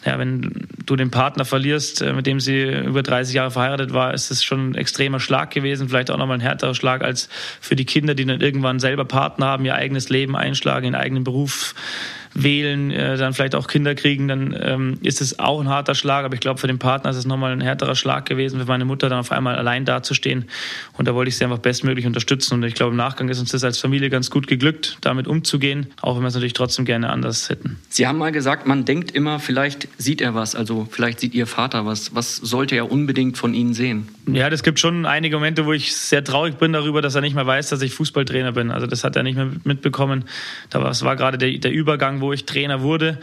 [0.05, 4.13] ja, wenn du den Partner verlierst, äh, mit dem sie über 30 Jahre verheiratet war,
[4.13, 7.75] ist es schon ein extremer Schlag gewesen, vielleicht auch nochmal ein härterer Schlag als für
[7.75, 11.75] die Kinder, die dann irgendwann selber Partner haben, ihr eigenes Leben einschlagen, ihren eigenen Beruf
[12.33, 16.25] wählen, äh, dann vielleicht auch Kinder kriegen, dann ähm, ist es auch ein harter Schlag.
[16.25, 18.85] Aber ich glaube, für den Partner ist es nochmal ein härterer Schlag gewesen, für meine
[18.85, 20.45] Mutter dann auf einmal allein dazustehen.
[20.93, 22.55] Und da wollte ich sie einfach bestmöglich unterstützen.
[22.55, 25.87] Und ich glaube, im Nachgang ist uns das als Familie ganz gut geglückt, damit umzugehen,
[26.01, 27.79] auch wenn wir es natürlich trotzdem gerne anders hätten.
[27.89, 31.47] Sie haben mal gesagt, man denkt immer, vielleicht sieht er was, also vielleicht sieht Ihr
[31.47, 32.15] Vater was.
[32.15, 34.07] Was sollte er unbedingt von Ihnen sehen?
[34.27, 37.35] Ja, das gibt schon einige Momente, wo ich sehr traurig bin darüber, dass er nicht
[37.35, 38.71] mehr weiß, dass ich Fußballtrainer bin.
[38.71, 40.25] Also das hat er nicht mehr mitbekommen.
[40.69, 43.19] Das war gerade der, der Übergang, wo ich Trainer wurde.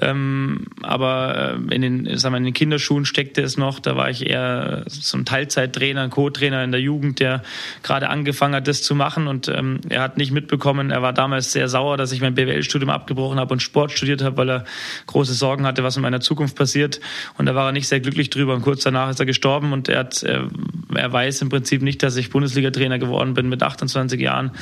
[0.00, 3.78] Ähm, aber äh, in den, sagen wir, in den Kinderschuhen steckte es noch.
[3.80, 7.42] Da war ich eher so ein Teilzeittrainer, ein Co-Trainer in der Jugend, der
[7.82, 9.26] gerade angefangen hat, das zu machen.
[9.26, 12.90] Und ähm, er hat nicht mitbekommen, er war damals sehr sauer, dass ich mein BWL-Studium
[12.90, 14.64] abgebrochen habe und Sport studiert habe, weil er
[15.06, 17.00] große Sorgen hatte, was in meiner Zukunft passiert.
[17.38, 18.54] Und da war er nicht sehr glücklich drüber.
[18.54, 20.48] Und kurz danach ist er gestorben und er hat, er,
[20.94, 24.52] er weiß im Prinzip nicht, dass ich Bundesliga-Trainer geworden bin mit 28 Jahren,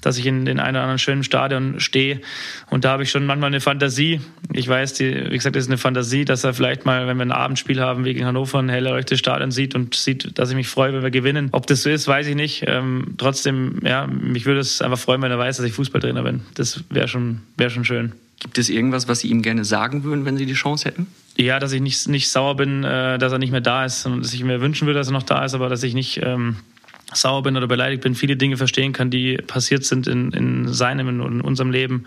[0.00, 2.20] dass ich in den einen oder anderen schönen Stadion stehe.
[2.70, 4.20] Und da habe ich schon manchmal eine Fantasie.
[4.52, 7.24] Ich weiß, die, wie gesagt, das ist eine Fantasie, dass er vielleicht mal, wenn wir
[7.24, 10.56] ein Abendspiel haben, wie gegen Hannover, ein hell erleuchtetes Stadion sieht und sieht, dass ich
[10.56, 11.48] mich freue, wenn wir gewinnen.
[11.52, 12.64] Ob das so ist, weiß ich nicht.
[12.66, 16.40] Ähm, trotzdem, ja, mich würde es einfach freuen, wenn er weiß, dass ich Fußballtrainer bin.
[16.54, 18.12] Das wäre schon, wäre schon schön.
[18.38, 21.06] Gibt es irgendwas, was Sie ihm gerne sagen würden, wenn Sie die Chance hätten?
[21.38, 24.24] Ja, dass ich nicht, nicht sauer bin, äh, dass er nicht mehr da ist und
[24.24, 26.56] dass ich mir wünschen würde, dass er noch da ist, aber dass ich nicht ähm,
[27.12, 31.20] sauer bin oder beleidigt bin, viele Dinge verstehen kann, die passiert sind in, in seinem
[31.20, 32.06] und in unserem Leben.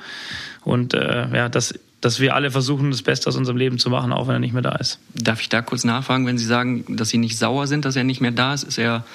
[0.64, 4.12] Und äh, ja, dass, dass wir alle versuchen, das Beste aus unserem Leben zu machen,
[4.12, 5.00] auch wenn er nicht mehr da ist.
[5.14, 8.04] Darf ich da kurz nachfragen, wenn Sie sagen, dass Sie nicht sauer sind, dass er
[8.04, 8.64] nicht mehr da ist?
[8.64, 9.06] Ist er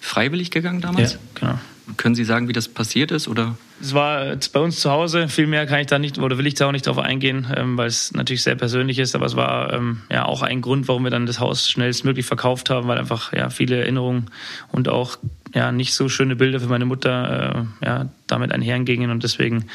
[0.00, 1.14] freiwillig gegangen damals?
[1.14, 1.58] Ja, genau.
[1.96, 3.28] Können Sie sagen, wie das passiert ist?
[3.28, 3.56] Oder?
[3.80, 5.28] Es war bei uns zu Hause.
[5.28, 7.76] Viel mehr kann ich da nicht oder will ich da auch nicht drauf eingehen, ähm,
[7.76, 9.14] weil es natürlich sehr persönlich ist.
[9.14, 12.70] Aber es war ähm, ja auch ein Grund, warum wir dann das Haus schnellstmöglich verkauft
[12.70, 14.30] haben, weil einfach ja viele Erinnerungen
[14.70, 15.18] und auch
[15.54, 19.66] ja nicht so schöne Bilder für meine Mutter äh, ja damit einhergingen und deswegen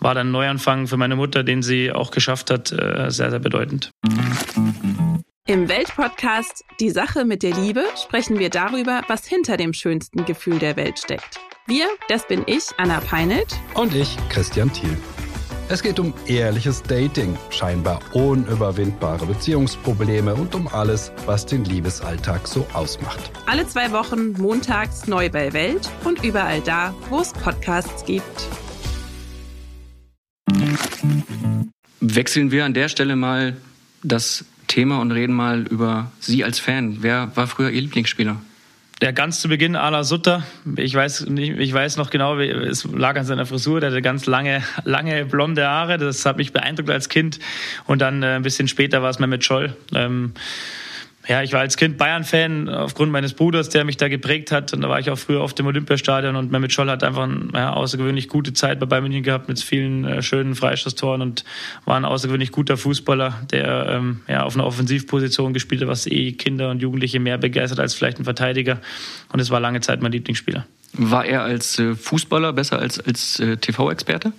[0.00, 3.40] war dann ein Neuanfang für meine Mutter, den sie auch geschafft hat, äh, sehr sehr
[3.40, 3.90] bedeutend.
[5.46, 10.58] Im Weltpodcast Die Sache mit der Liebe sprechen wir darüber, was hinter dem schönsten Gefühl
[10.58, 11.38] der Welt steckt.
[11.66, 13.58] Wir, das bin ich, Anna Peinelt.
[13.72, 14.98] Und ich, Christian Thiel.
[15.70, 22.66] Es geht um ehrliches Dating, scheinbar unüberwindbare Beziehungsprobleme und um alles, was den Liebesalltag so
[22.74, 23.30] ausmacht.
[23.46, 28.46] Alle zwei Wochen montags neu bei Welt und überall da, wo es Podcasts gibt.
[32.00, 33.56] Wechseln wir an der Stelle mal
[34.02, 36.98] das Thema und reden mal über Sie als Fan.
[37.00, 38.36] Wer war früher Ihr Lieblingsspieler?
[39.04, 40.44] Ja, ganz zu Beginn Ala Sutter.
[40.76, 43.78] Ich weiß, nicht, ich weiß noch genau, es lag an seiner Frisur.
[43.78, 45.98] Der hatte ganz lange, lange blonde Haare.
[45.98, 47.38] Das hat mich beeindruckt als Kind.
[47.84, 49.76] Und dann äh, ein bisschen später war es Mehmet Scholl.
[49.94, 50.32] Ähm,
[51.26, 54.72] ja, ich war als Kind Bayern-Fan aufgrund meines Bruders, der mich da geprägt hat.
[54.74, 57.48] Und da war ich auch früher auf dem Olympiastadion und Mehmet Scholl hat einfach eine
[57.54, 61.44] ja, außergewöhnlich gute Zeit bei Bayern München gehabt mit vielen äh, schönen Freistoßtoren und
[61.86, 66.32] war ein außergewöhnlich guter Fußballer, der ähm, ja, auf einer Offensivposition gespielt hat, was eh
[66.32, 68.80] Kinder und Jugendliche mehr begeistert als vielleicht ein Verteidiger.
[69.32, 70.66] Und es war lange Zeit mein Lieblingsspieler.
[70.92, 74.32] War er als äh, Fußballer besser als als äh, TV-Experte?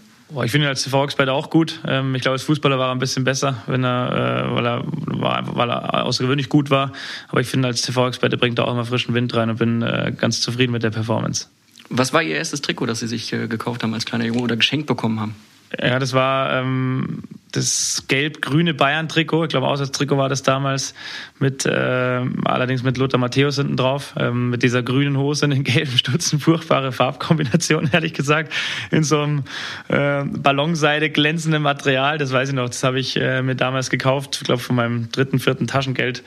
[0.44, 1.80] Ich finde ihn als TV-Experte auch gut.
[1.88, 4.84] Ähm, ich glaube, als Fußballer war er ein bisschen besser, wenn er, äh, weil, er,
[4.88, 6.92] weil er außergewöhnlich gut war.
[7.30, 10.14] Aber ich finde, als TV-Experte bringt er auch immer frischen Wind rein und bin äh,
[10.18, 11.48] ganz zufrieden mit der Performance.
[11.90, 14.56] Was war Ihr erstes Trikot, das Sie sich äh, gekauft haben als kleiner Junge oder
[14.56, 15.36] geschenkt bekommen haben?
[15.80, 17.24] Ja, das war, ähm,
[17.56, 19.46] das gelb-grüne Bayern-Trikot.
[19.46, 20.94] Ich glaube, Auswärtstrikot war das damals,
[21.40, 25.64] mit äh, allerdings mit Lothar Matthäus hinten drauf, ähm, mit dieser grünen Hose und den
[25.64, 26.40] gelben Stutzen.
[26.40, 28.54] Furchtbare Farbkombination, ehrlich gesagt,
[28.92, 29.44] in so einem
[29.88, 32.18] äh, Ballonseide glänzenden Material.
[32.18, 35.12] Das weiß ich noch, das habe ich äh, mir damals gekauft, ich glaube, von meinem
[35.12, 36.24] dritten, vierten Taschengeld.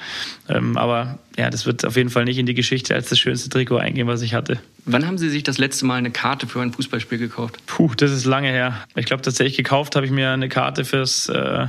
[0.49, 3.49] Ähm, aber ja, das wird auf jeden Fall nicht in die Geschichte als das schönste
[3.49, 4.59] Trikot eingehen, was ich hatte.
[4.85, 7.59] Wann haben Sie sich das letzte Mal eine Karte für ein Fußballspiel gekauft?
[7.67, 8.85] Puh, das ist lange her.
[8.97, 11.69] Ich glaube, tatsächlich gekauft habe ich mir eine Karte fürs äh,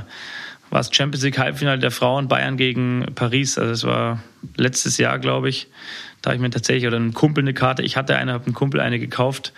[0.70, 3.58] war es Champions League Halbfinale der Frauen Bayern gegen Paris.
[3.58, 4.22] Also es war
[4.56, 5.68] letztes Jahr, glaube ich.
[6.22, 7.82] Da habe ich mir tatsächlich oder einen Kumpel eine Karte.
[7.82, 9.52] Ich hatte eine, habe einen Kumpel eine gekauft.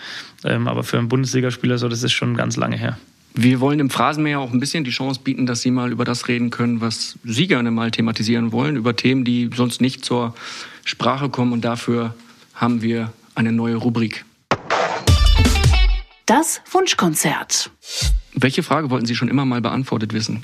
[0.44, 2.98] Ähm, aber für einen Bundesligaspieler so, das ist schon ganz lange her.
[3.34, 6.28] Wir wollen dem Phrasenmäher auch ein bisschen die Chance bieten, dass Sie mal über das
[6.28, 10.34] reden können, was Sie gerne mal thematisieren wollen, über Themen, die sonst nicht zur
[10.84, 11.52] Sprache kommen.
[11.52, 12.14] Und dafür
[12.54, 14.24] haben wir eine neue Rubrik.
[16.26, 17.70] Das Wunschkonzert.
[18.34, 20.40] Welche Frage wollten Sie schon immer mal beantwortet wissen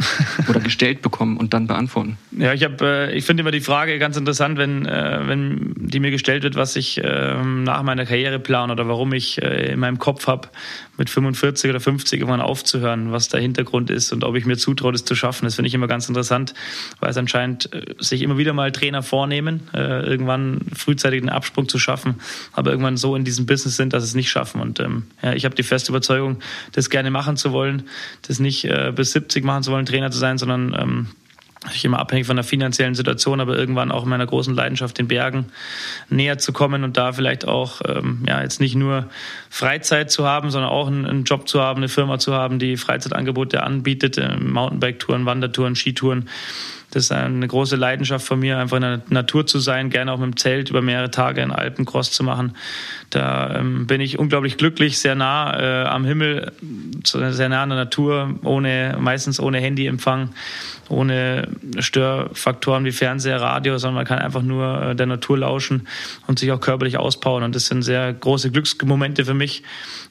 [0.46, 2.18] oder gestellt bekommen und dann beantworten?
[2.38, 5.98] Ja, ich habe, äh, ich finde immer die Frage ganz interessant, wenn, äh, wenn die
[5.98, 9.80] mir gestellt wird, was ich äh, nach meiner Karriere plane oder warum ich äh, in
[9.80, 10.48] meinem Kopf habe,
[10.98, 14.92] mit 45 oder 50 irgendwann aufzuhören, was der Hintergrund ist und ob ich mir zutraue,
[14.92, 15.46] das zu schaffen.
[15.46, 16.54] Das finde ich immer ganz interessant,
[17.00, 22.16] weil es anscheinend sich immer wieder mal Trainer vornehmen, irgendwann frühzeitig einen Absprung zu schaffen,
[22.52, 24.60] aber irgendwann so in diesem Business sind, dass sie es nicht schaffen.
[24.60, 26.38] Und ähm, ja, ich habe die feste Überzeugung,
[26.72, 27.84] das gerne machen zu wollen,
[28.26, 31.06] das nicht äh, bis 70 machen zu wollen, Trainer zu sein, sondern ähm,
[31.74, 35.08] ich immer abhängig von der finanziellen Situation, aber irgendwann auch in meiner großen Leidenschaft den
[35.08, 35.46] Bergen
[36.08, 39.08] näher zu kommen und da vielleicht auch ähm, ja jetzt nicht nur
[39.50, 42.76] Freizeit zu haben, sondern auch einen, einen, Job zu haben, eine Firma zu haben, die
[42.76, 46.28] Freizeitangebote anbietet, äh, Mountainbike-Touren, Wandertouren, Skitouren.
[46.90, 50.18] Das ist eine große Leidenschaft von mir, einfach in der Natur zu sein, gerne auch
[50.18, 52.54] mit dem Zelt über mehrere Tage in Alpencross zu machen.
[53.10, 56.52] Da ähm, bin ich unglaublich glücklich, sehr nah äh, am Himmel,
[57.04, 60.30] sehr nah an der Natur, ohne meistens ohne Handyempfang
[60.88, 61.48] ohne
[61.78, 65.86] Störfaktoren wie Fernseher, Radio, sondern man kann einfach nur äh, der Natur lauschen
[66.26, 67.42] und sich auch körperlich auspowern.
[67.42, 69.62] Und das sind sehr große Glücksmomente für mich.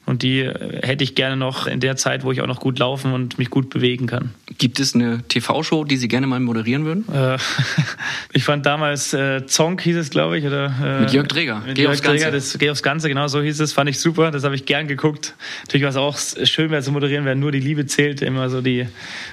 [0.08, 2.78] Und die äh, hätte ich gerne noch in der Zeit, wo ich auch noch gut
[2.78, 4.30] laufen und mich gut bewegen kann.
[4.56, 7.04] Gibt es eine TV-Show, die Sie gerne mal moderieren würden?
[7.12, 7.36] Äh,
[8.32, 10.46] ich fand damals äh, Zonk hieß es, glaube ich.
[10.46, 11.62] Oder, äh, mit Jörg Träger.
[11.66, 12.24] Mit Geh Jörg aufs Ganze.
[12.24, 13.74] Träger, das Geh aufs Ganze, genau so hieß es.
[13.74, 14.30] Fand ich super.
[14.30, 15.34] Das habe ich gern geguckt.
[15.64, 16.16] Natürlich war es auch
[16.46, 18.22] schön, wäre zu moderieren, wenn nur die Liebe zählt.
[18.22, 18.86] Immer so die,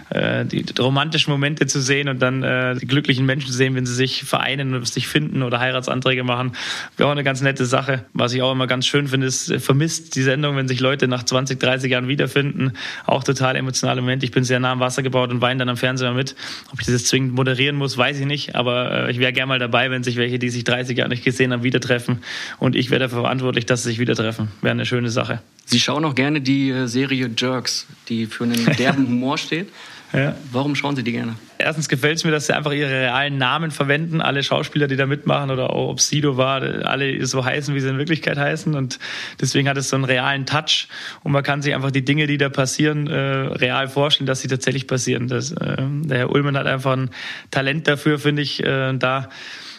[0.09, 3.85] äh, die romantischen Momente zu sehen und dann äh, die glücklichen Menschen zu sehen, wenn
[3.85, 6.51] sie sich vereinen und sich finden oder Heiratsanträge machen.
[6.97, 8.03] Wäre auch eine ganz nette Sache.
[8.11, 11.07] Was ich auch immer ganz schön finde, ist, äh, vermisst die Sendung, wenn sich Leute
[11.07, 12.73] nach 20, 30 Jahren wiederfinden.
[13.05, 14.25] Auch total emotionale Momente.
[14.25, 16.35] Ich bin sehr nah am Wasser gebaut und weine dann am Fernseher mit.
[16.71, 18.55] Ob ich das zwingend moderieren muss, weiß ich nicht.
[18.55, 21.23] Aber äh, ich wäre gerne mal dabei, wenn sich welche, die sich 30 Jahre nicht
[21.23, 22.19] gesehen haben, wieder treffen.
[22.59, 24.49] Und ich wäre dafür verantwortlich, dass sie sich wieder treffen.
[24.61, 25.41] Wäre eine schöne Sache.
[25.65, 29.69] Sie schauen auch gerne die äh, Serie Jerks, die für einen derben Humor steht.
[30.15, 30.35] Ja.
[30.51, 31.35] Warum schauen Sie die gerne?
[31.57, 34.21] Erstens gefällt es mir, dass sie einfach ihre realen Namen verwenden.
[34.21, 37.89] Alle Schauspieler, die da mitmachen oder auch ob Sido war, alle so heißen, wie sie
[37.89, 38.75] in Wirklichkeit heißen.
[38.75, 38.99] Und
[39.41, 40.87] deswegen hat es so einen realen Touch.
[41.23, 44.47] Und man kann sich einfach die Dinge, die da passieren, äh, real vorstellen, dass sie
[44.47, 45.27] tatsächlich passieren.
[45.27, 47.09] Das, äh, der Herr Ullmann hat einfach ein
[47.51, 49.29] Talent dafür, finde ich, äh, da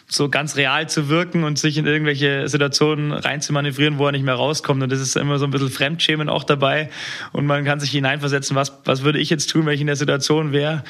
[0.09, 4.13] so ganz real zu wirken und sich in irgendwelche Situationen rein zu manövrieren, wo er
[4.13, 4.83] nicht mehr rauskommt.
[4.83, 6.91] Und das ist immer so ein bisschen Fremdschämen auch dabei.
[7.33, 9.97] Und man kann sich hineinversetzen, was, was würde ich jetzt tun, wenn ich in der
[9.97, 10.85] Situation wäre.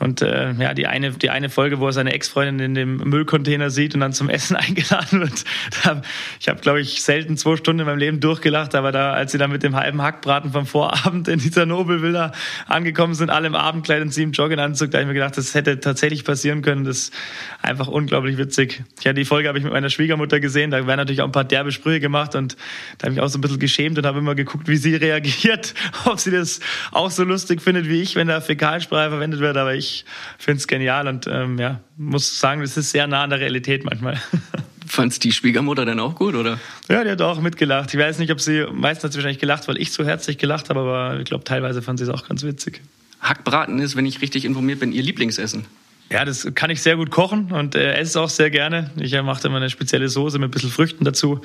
[0.00, 3.68] Und äh, ja, die eine, die eine Folge, wo er seine Ex-Freundin in dem Müllcontainer
[3.68, 5.44] sieht und dann zum Essen eingeladen wird.
[5.84, 6.00] Da,
[6.40, 9.38] ich habe, glaube ich, selten zwei Stunden in meinem Leben durchgelacht, aber da, als sie
[9.38, 12.32] dann mit dem halben Hackbraten vom Vorabend in dieser Nobelvilla
[12.66, 15.54] angekommen sind, alle im Abendkleid und sie im Jogginganzug, da habe ich mir gedacht, das
[15.54, 16.84] hätte tatsächlich passieren können.
[16.84, 17.14] Das ist
[17.60, 18.82] einfach unglaublich witzig.
[19.02, 20.70] Ja, die Folge habe ich mit meiner Schwiegermutter gesehen.
[20.70, 22.56] Da werden natürlich auch ein paar derbe Sprüche gemacht und
[22.96, 25.74] da habe ich auch so ein bisschen geschämt und habe immer geguckt, wie sie reagiert,
[26.06, 26.60] ob sie das
[26.90, 29.58] auch so lustig findet wie ich, wenn da Fäkalsprache verwendet wird.
[29.58, 30.04] Aber ich ich
[30.38, 33.84] finde es genial und ähm, ja, muss sagen, das ist sehr nah an der Realität
[33.84, 34.20] manchmal.
[34.86, 36.58] Fand es die Schwiegermutter denn auch gut, oder?
[36.88, 37.94] Ja, die hat auch mitgelacht.
[37.94, 40.68] Ich weiß nicht, ob sie, meistens hat sie wahrscheinlich gelacht, weil ich so herzlich gelacht
[40.68, 42.80] habe, aber ich glaube, teilweise fand sie es auch ganz witzig.
[43.20, 45.66] Hackbraten ist, wenn ich richtig informiert bin, ihr Lieblingsessen.
[46.12, 48.90] Ja, das kann ich sehr gut kochen und äh, esse es auch sehr gerne.
[48.98, 51.40] Ich äh, mache immer eine spezielle Soße mit ein bisschen Früchten dazu.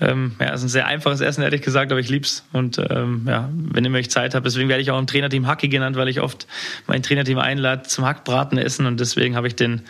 [0.00, 2.44] Ähm, ja, ist ein sehr einfaches Essen, ehrlich gesagt, aber ich lieb's.
[2.52, 5.68] Und ähm, ja, wenn immer ich Zeit habe, deswegen werde ich auch im Trainerteam Hacki
[5.68, 6.48] genannt, weil ich oft
[6.88, 9.82] mein Trainerteam einlade zum Hackbraten essen und deswegen habe ich den,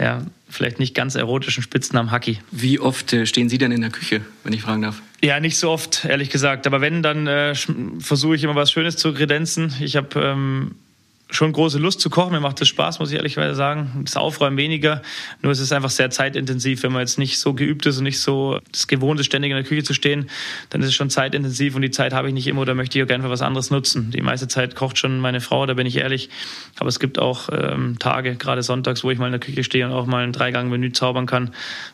[0.00, 2.40] ja, vielleicht nicht ganz erotischen Spitznamen Hacki.
[2.50, 5.00] Wie oft äh, stehen Sie denn in der Küche, wenn ich fragen darf?
[5.22, 6.66] Ja, nicht so oft, ehrlich gesagt.
[6.66, 7.54] Aber wenn, dann äh,
[8.00, 9.72] versuche ich immer was Schönes zu kredenzen.
[9.78, 10.74] Ich habe ähm,
[11.30, 12.32] schon große Lust zu kochen.
[12.32, 14.02] Mir macht das Spaß, muss ich ehrlicherweise sagen.
[14.04, 15.02] Das Aufräumen weniger.
[15.42, 16.82] Nur es ist einfach sehr zeitintensiv.
[16.82, 19.56] Wenn man jetzt nicht so geübt ist und nicht so das gewohnt ist, ständig in
[19.56, 20.28] der Küche zu stehen,
[20.70, 23.04] dann ist es schon zeitintensiv und die Zeit habe ich nicht immer oder möchte ich
[23.04, 24.10] auch gerne für was anderes nutzen.
[24.10, 26.30] Die meiste Zeit kocht schon meine Frau, da bin ich ehrlich.
[26.78, 29.86] Aber es gibt auch ähm, Tage, gerade sonntags, wo ich mal in der Küche stehe
[29.86, 31.50] und auch mal ein Dreigang-Menü zaubern kann,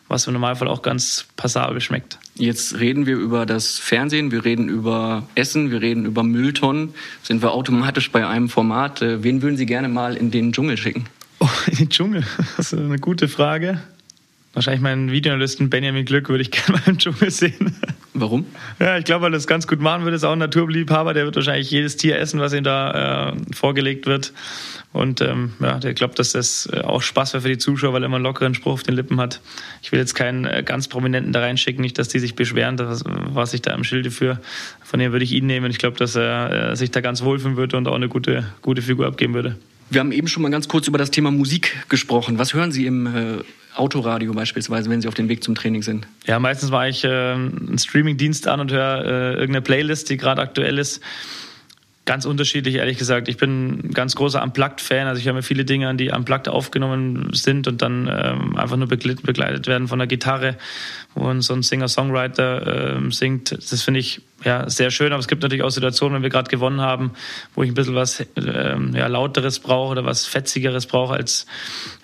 [0.07, 2.19] was im Normalfall auch ganz passabel schmeckt.
[2.35, 6.93] Jetzt reden wir über das Fernsehen, wir reden über Essen, wir reden über Mülltonnen.
[7.23, 9.01] Sind wir automatisch bei einem Format?
[9.01, 11.03] Äh, wen würden Sie gerne mal in den Dschungel schicken?
[11.39, 12.23] Oh, in den Dschungel?
[12.55, 13.81] Das ist eine gute Frage.
[14.57, 17.75] Wahrscheinlich meinen Videoanalysten Benjamin Glück würde ich gerne mal im Dschungel sehen.
[18.15, 18.47] Warum?
[18.79, 20.15] Ja, ich glaube, weil er das ganz gut machen würde.
[20.15, 21.13] Ist auch ein Naturliebhaber.
[21.13, 24.33] Der wird wahrscheinlich jedes Tier essen, was ihm da äh, vorgelegt wird.
[24.93, 28.01] Und ähm, ja, der glaubt, dass das äh, auch Spaß wäre für die Zuschauer, weil
[28.01, 29.41] er immer einen lockeren Spruch auf den Lippen hat.
[29.83, 33.03] Ich will jetzt keinen äh, ganz Prominenten da reinschicken, nicht, dass die sich beschweren, das,
[33.05, 34.41] was ich da im Schilde für.
[34.83, 35.69] Von dem würde ich ihn nehmen.
[35.69, 38.81] Ich glaube, dass er äh, sich da ganz wohlfühlen würde und auch eine gute, gute
[38.81, 39.55] Figur abgeben würde.
[39.89, 42.37] Wir haben eben schon mal ganz kurz über das Thema Musik gesprochen.
[42.37, 46.07] Was hören Sie im äh, Autoradio beispielsweise, wenn Sie auf dem Weg zum Training sind?
[46.25, 50.41] Ja, meistens mache ich äh, einen Streamingdienst an und höre äh, irgendeine Playlist, die gerade
[50.41, 51.01] aktuell ist.
[52.03, 53.27] Ganz unterschiedlich, ehrlich gesagt.
[53.27, 55.07] Ich bin ein ganz großer Unplugged-Fan.
[55.07, 58.77] Also ich höre mir viele Dinge an, die Unplugged aufgenommen sind und dann ähm, einfach
[58.77, 60.57] nur begleitet werden von der Gitarre,
[61.17, 63.51] wo so ein Singer-Songwriter ähm, singt.
[63.51, 65.11] Das finde ich ja, sehr schön.
[65.13, 67.11] Aber es gibt natürlich auch Situationen, wenn wir gerade gewonnen haben,
[67.55, 71.47] wo ich ein bisschen was ähm, ja, lauteres brauche oder was fetzigeres brauche als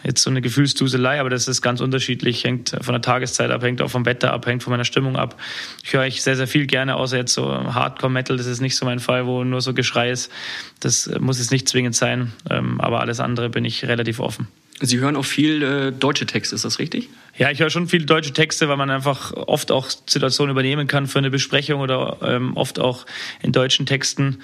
[0.03, 1.19] jetzt so eine Gefühlsduselei.
[1.19, 4.45] Aber das ist ganz unterschiedlich, hängt von der Tageszeit ab, hängt auch vom Wetter ab,
[4.47, 5.39] hängt von meiner Stimmung ab.
[5.83, 8.37] Ich höre eigentlich sehr, sehr viel gerne, außer jetzt so Hardcore-Metal.
[8.37, 10.31] Das ist nicht so mein Fall, wo nur so Geschrei ist.
[10.79, 12.33] Das muss jetzt nicht zwingend sein.
[12.49, 14.47] Ähm, aber alles andere bin ich relativ offen.
[14.79, 17.09] Sie hören auch viel äh, deutsche Texte, ist das richtig?
[17.37, 21.07] Ja, ich höre schon viele deutsche Texte, weil man einfach oft auch Situationen übernehmen kann
[21.07, 23.05] für eine Besprechung oder ähm, oft auch
[23.41, 24.39] in deutschen Texten.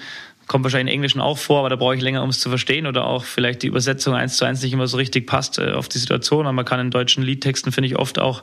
[0.46, 2.86] Kommt wahrscheinlich in Englischen auch vor, aber da brauche ich länger, um es zu verstehen
[2.86, 5.88] oder auch vielleicht die Übersetzung eins zu eins nicht immer so richtig passt äh, auf
[5.88, 6.46] die Situation.
[6.46, 8.42] Aber man kann in deutschen Liedtexten, finde ich, oft auch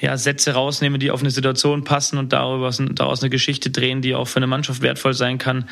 [0.00, 4.14] ja, Sätze rausnehmen, die auf eine Situation passen und darüber, daraus eine Geschichte drehen, die
[4.14, 5.68] auch für eine Mannschaft wertvoll sein kann.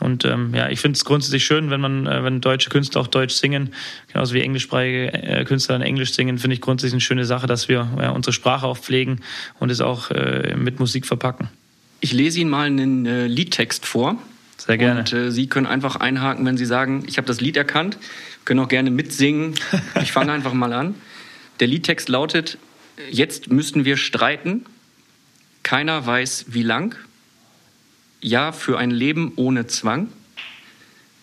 [0.00, 3.06] Und ähm, ja, ich finde es grundsätzlich schön, wenn man, äh, wenn deutsche Künstler auch
[3.06, 3.74] Deutsch singen,
[4.12, 7.68] genauso wie englischsprachige äh, Künstler in Englisch singen, finde ich grundsätzlich eine schöne Sache, dass
[7.68, 9.20] wir ja, unsere Sprache auch pflegen
[9.60, 11.48] und es auch äh, mit Musik verpacken.
[12.00, 14.16] Ich lese Ihnen mal einen äh, Liedtext vor.
[14.56, 15.00] Sehr gerne.
[15.00, 17.98] Und äh, Sie können einfach einhaken, wenn Sie sagen, ich habe das Lied erkannt,
[18.44, 19.54] können auch gerne mitsingen.
[20.02, 20.94] Ich fange einfach mal an.
[21.60, 22.58] Der Liedtext lautet,
[23.10, 24.66] Jetzt müssten wir streiten.
[25.62, 26.96] Keiner weiß, wie lang.
[28.20, 30.08] Ja, für ein Leben ohne Zwang.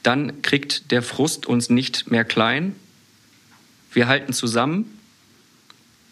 [0.03, 2.75] Dann kriegt der Frust uns nicht mehr klein.
[3.91, 4.99] Wir halten zusammen.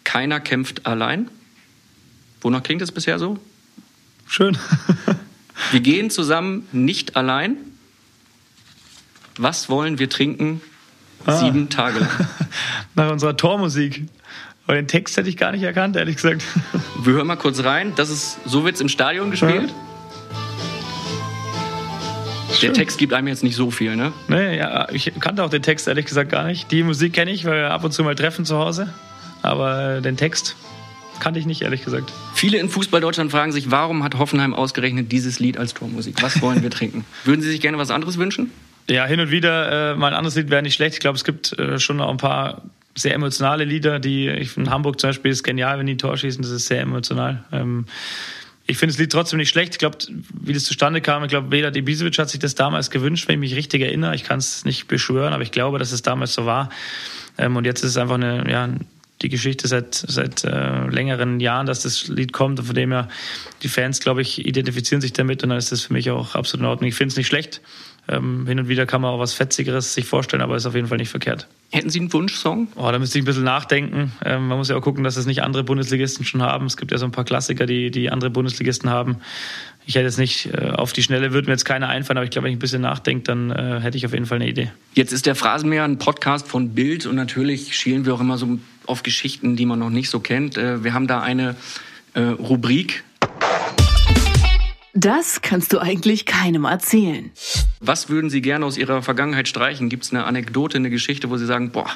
[0.04, 1.30] Keiner kämpft allein.
[2.40, 3.38] Wonach klingt es bisher so?
[4.26, 4.58] Schön.
[5.70, 7.56] wir gehen zusammen, nicht allein.
[9.38, 10.60] Was wollen wir trinken?
[11.24, 11.38] Ah.
[11.38, 12.28] Sieben Tage lang.
[12.94, 14.02] Nach unserer Tormusik.
[14.66, 16.42] Aber den Text hätte ich gar nicht erkannt, ehrlich gesagt.
[17.02, 17.92] Wir hören mal kurz rein.
[17.96, 19.70] Das ist, so wird es im Stadion gespielt.
[19.70, 19.84] Ja.
[22.62, 24.12] Der Text gibt einem jetzt nicht so viel, ne?
[24.28, 26.70] Nee, ja, ich kannte auch den Text ehrlich gesagt gar nicht.
[26.70, 28.94] Die Musik kenne ich, weil wir ab und zu mal treffen zu Hause.
[29.42, 30.56] Aber den Text
[31.20, 32.10] kannte ich nicht, ehrlich gesagt.
[32.32, 36.22] Viele in Fußball Deutschland fragen sich, warum hat Hoffenheim ausgerechnet dieses Lied als Tormusik?
[36.22, 37.04] Was wollen wir trinken?
[37.24, 38.50] Würden Sie sich gerne was anderes wünschen?
[38.88, 40.94] Ja, hin und wieder äh, mal ein anderes Lied wäre nicht schlecht.
[40.94, 42.62] Ich glaube, es gibt äh, schon noch ein paar
[42.96, 46.16] sehr emotionale Lieder, die ich in Hamburg zum Beispiel ist genial, wenn die ein Tor
[46.16, 47.44] schießen, das ist sehr emotional.
[47.52, 47.86] Ähm,
[48.66, 49.74] ich finde das Lied trotzdem nicht schlecht.
[49.74, 49.98] Ich glaube,
[50.40, 53.50] wie das zustande kam, ich glaube, Vedat Ibisevic hat sich das damals gewünscht, wenn ich
[53.50, 54.14] mich richtig erinnere.
[54.14, 56.70] Ich kann es nicht beschwören, aber ich glaube, dass es damals so war.
[57.36, 58.68] Ähm, und jetzt ist es einfach eine, ja,
[59.22, 63.08] die Geschichte seit, seit äh, längeren Jahren, dass das Lied kommt und von dem her
[63.62, 66.64] die Fans, glaube ich, identifizieren sich damit und dann ist das für mich auch absolut
[66.64, 66.88] in Ordnung.
[66.88, 67.60] Ich finde es nicht schlecht.
[68.06, 70.88] Ähm, hin und wieder kann man auch was Fetzigeres sich vorstellen, aber ist auf jeden
[70.88, 71.48] Fall nicht verkehrt.
[71.72, 72.68] Hätten Sie einen Wunschsong?
[72.76, 74.12] Oh, da müsste ich ein bisschen nachdenken.
[74.24, 76.66] Ähm, man muss ja auch gucken, dass es nicht andere Bundesligisten schon haben.
[76.66, 79.16] Es gibt ja so ein paar Klassiker, die, die andere Bundesligisten haben.
[79.86, 82.30] Ich hätte jetzt nicht äh, auf die Schnelle, würde mir jetzt keine einfallen, aber ich
[82.30, 84.70] glaube, wenn ich ein bisschen nachdenke, dann äh, hätte ich auf jeden Fall eine Idee.
[84.94, 88.58] Jetzt ist der Phrasenmäher ein Podcast von Bild und natürlich schielen wir auch immer so
[88.86, 90.56] auf Geschichten, die man noch nicht so kennt.
[90.56, 91.56] Äh, wir haben da eine
[92.14, 93.04] äh, Rubrik,
[94.94, 97.30] das kannst du eigentlich keinem erzählen.
[97.80, 99.88] Was würden Sie gerne aus Ihrer Vergangenheit streichen?
[99.88, 101.90] Gibt es eine Anekdote, eine Geschichte, wo Sie sagen, boah,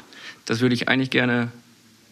[0.45, 1.53] das würde ich eigentlich gerne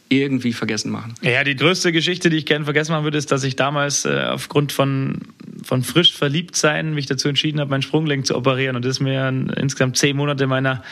[0.08, 1.14] irgendwie vergessen machen?
[1.22, 4.26] Ja, die größte Geschichte, die ich gerne vergessen machen würde, ist, dass ich damals äh,
[4.30, 5.22] aufgrund von,
[5.64, 8.76] von frisch verliebt sein mich dazu entschieden habe, mein Sprunggelenk zu operieren.
[8.76, 10.84] Und das mir insgesamt zehn Monate meiner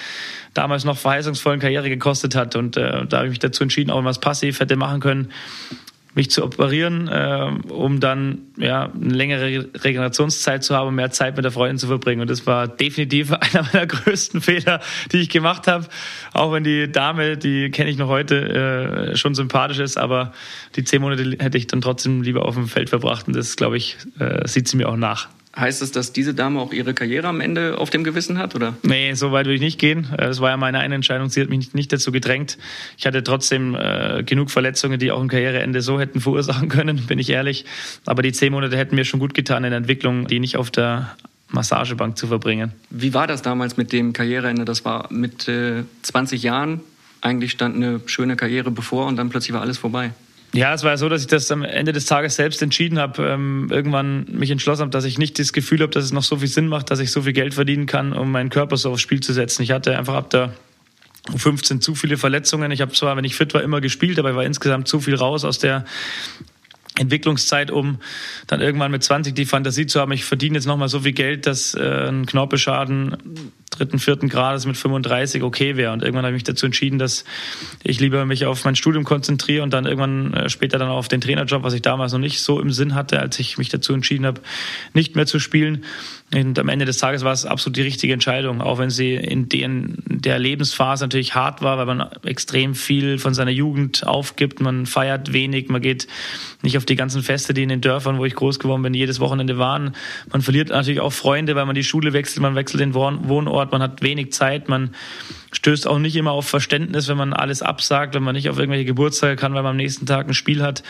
[0.55, 2.57] damals noch verheißungsvollen Karriere gekostet hat.
[2.57, 5.31] Und äh, da habe ich mich dazu entschieden, auch was passiv hätte machen können
[6.15, 11.45] mich zu operieren, äh, um dann ja, eine längere Regenerationszeit zu haben, mehr Zeit mit
[11.45, 12.21] der Freundin zu verbringen.
[12.21, 14.81] Und das war definitiv einer meiner größten Fehler,
[15.13, 15.87] die ich gemacht habe.
[16.33, 20.33] Auch wenn die Dame, die kenne ich noch heute, äh, schon sympathisch ist, aber
[20.77, 23.27] die zehn Monate hätte ich dann trotzdem lieber auf dem Feld verbracht.
[23.27, 25.29] Und das, glaube ich, äh, sieht sie mir auch nach.
[25.57, 28.77] Heißt es, dass diese Dame auch ihre Karriere am Ende auf dem Gewissen hat, oder?
[28.83, 30.09] Nee, so weit will ich nicht gehen.
[30.19, 31.29] Es war ja meine eine Entscheidung.
[31.29, 32.59] Sie hat mich nicht dazu gedrängt.
[32.99, 37.21] Ich hatte trotzdem äh, genug Verletzungen, die auch ein Karriereende so hätten verursachen können, bin
[37.21, 37.65] ich ehrlich.
[38.05, 40.73] Aber die zehn Monate hätten mir schon gut getan in der Entwicklung, die nicht auf
[40.73, 41.15] der
[41.49, 42.73] Massagebank zu verbringen.
[42.91, 44.65] Wie war das damals mit dem Karriereende?
[44.65, 46.81] Das war mit äh, 20 Jahren.
[47.21, 50.11] Eigentlich stand eine schöne Karriere bevor und dann plötzlich war alles vorbei.
[50.55, 53.27] Ja, es war ja so, dass ich das am Ende des Tages selbst entschieden habe.
[53.27, 56.37] Ähm, irgendwann mich entschlossen habe, dass ich nicht das Gefühl habe, dass es noch so
[56.37, 59.03] viel Sinn macht, dass ich so viel Geld verdienen kann, um meinen Körper so aufs
[59.03, 59.63] Spiel zu setzen.
[59.63, 60.53] Ich hatte einfach ab der
[61.37, 62.71] 15 zu viele Verletzungen.
[62.71, 65.17] Ich habe zwar, wenn ich fit war, immer gespielt, aber ich war insgesamt zu viel
[65.17, 65.85] raus aus der
[66.97, 67.99] Entwicklungszeit, um
[68.47, 71.47] dann irgendwann mit 20 die Fantasie zu haben, ich verdiene jetzt nochmal so viel Geld,
[71.47, 73.17] dass äh, ein Knorpelschaden
[73.79, 75.93] dritten, vierten Grades mit 35 okay wäre.
[75.93, 77.25] Und irgendwann habe ich mich dazu entschieden, dass
[77.83, 81.21] ich lieber mich auf mein Studium konzentriere und dann irgendwann äh, später dann auf den
[81.21, 84.27] Trainerjob, was ich damals noch nicht so im Sinn hatte, als ich mich dazu entschieden
[84.27, 84.41] habe,
[84.93, 85.85] nicht mehr zu spielen.
[86.35, 89.49] Und am Ende des Tages war es absolut die richtige Entscheidung, auch wenn sie in
[89.49, 94.61] den, der Lebensphase natürlich hart war, weil man extrem viel von seiner Jugend aufgibt.
[94.61, 96.09] Man feiert wenig, man geht
[96.63, 99.21] nicht auf die ganzen Feste, die in den Dörfern, wo ich groß geworden bin, jedes
[99.21, 99.95] Wochenende waren.
[100.33, 103.73] Man verliert natürlich auch Freunde, weil man die Schule wechselt, man wechselt den Wohnort Sport,
[103.73, 104.91] man hat wenig Zeit, man
[105.55, 108.85] stößt auch nicht immer auf Verständnis, wenn man alles absagt, wenn man nicht auf irgendwelche
[108.85, 110.83] Geburtstage kann, weil man am nächsten Tag ein Spiel hat.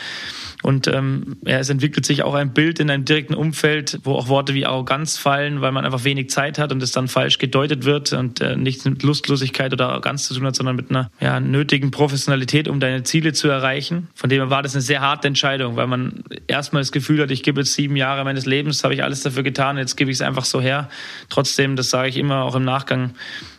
[0.63, 4.27] Und ähm, ja, es entwickelt sich auch ein Bild in einem direkten Umfeld, wo auch
[4.27, 7.85] Worte wie Arroganz fallen, weil man einfach wenig Zeit hat und es dann falsch gedeutet
[7.85, 11.39] wird und äh, nichts mit Lustlosigkeit oder Arroganz zu tun hat, sondern mit einer ja,
[11.39, 14.07] nötigen Professionalität, um deine Ziele zu erreichen.
[14.15, 17.29] Von dem her war das eine sehr harte Entscheidung, weil man erstmal das Gefühl hat,
[17.29, 20.17] ich gebe jetzt sieben Jahre meines Lebens, habe ich alles dafür getan, jetzt gebe ich
[20.17, 20.89] es einfach so her.
[21.29, 23.13] Trotzdem, das sage ich immer auch im Nachgang,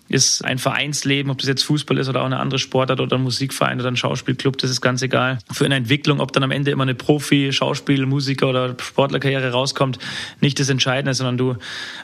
[0.08, 3.22] ist ein Vereinsleben, ob das jetzt Fußball ist oder auch eine andere Sportart oder ein
[3.22, 5.38] Musikverein oder ein Schauspielclub, das ist ganz egal.
[5.50, 9.98] Für eine Entwicklung, ob dann am Ende immer eine Profi, Schauspiel, Musiker oder Sportlerkarriere rauskommt,
[10.40, 11.56] nicht das Entscheidende, sondern du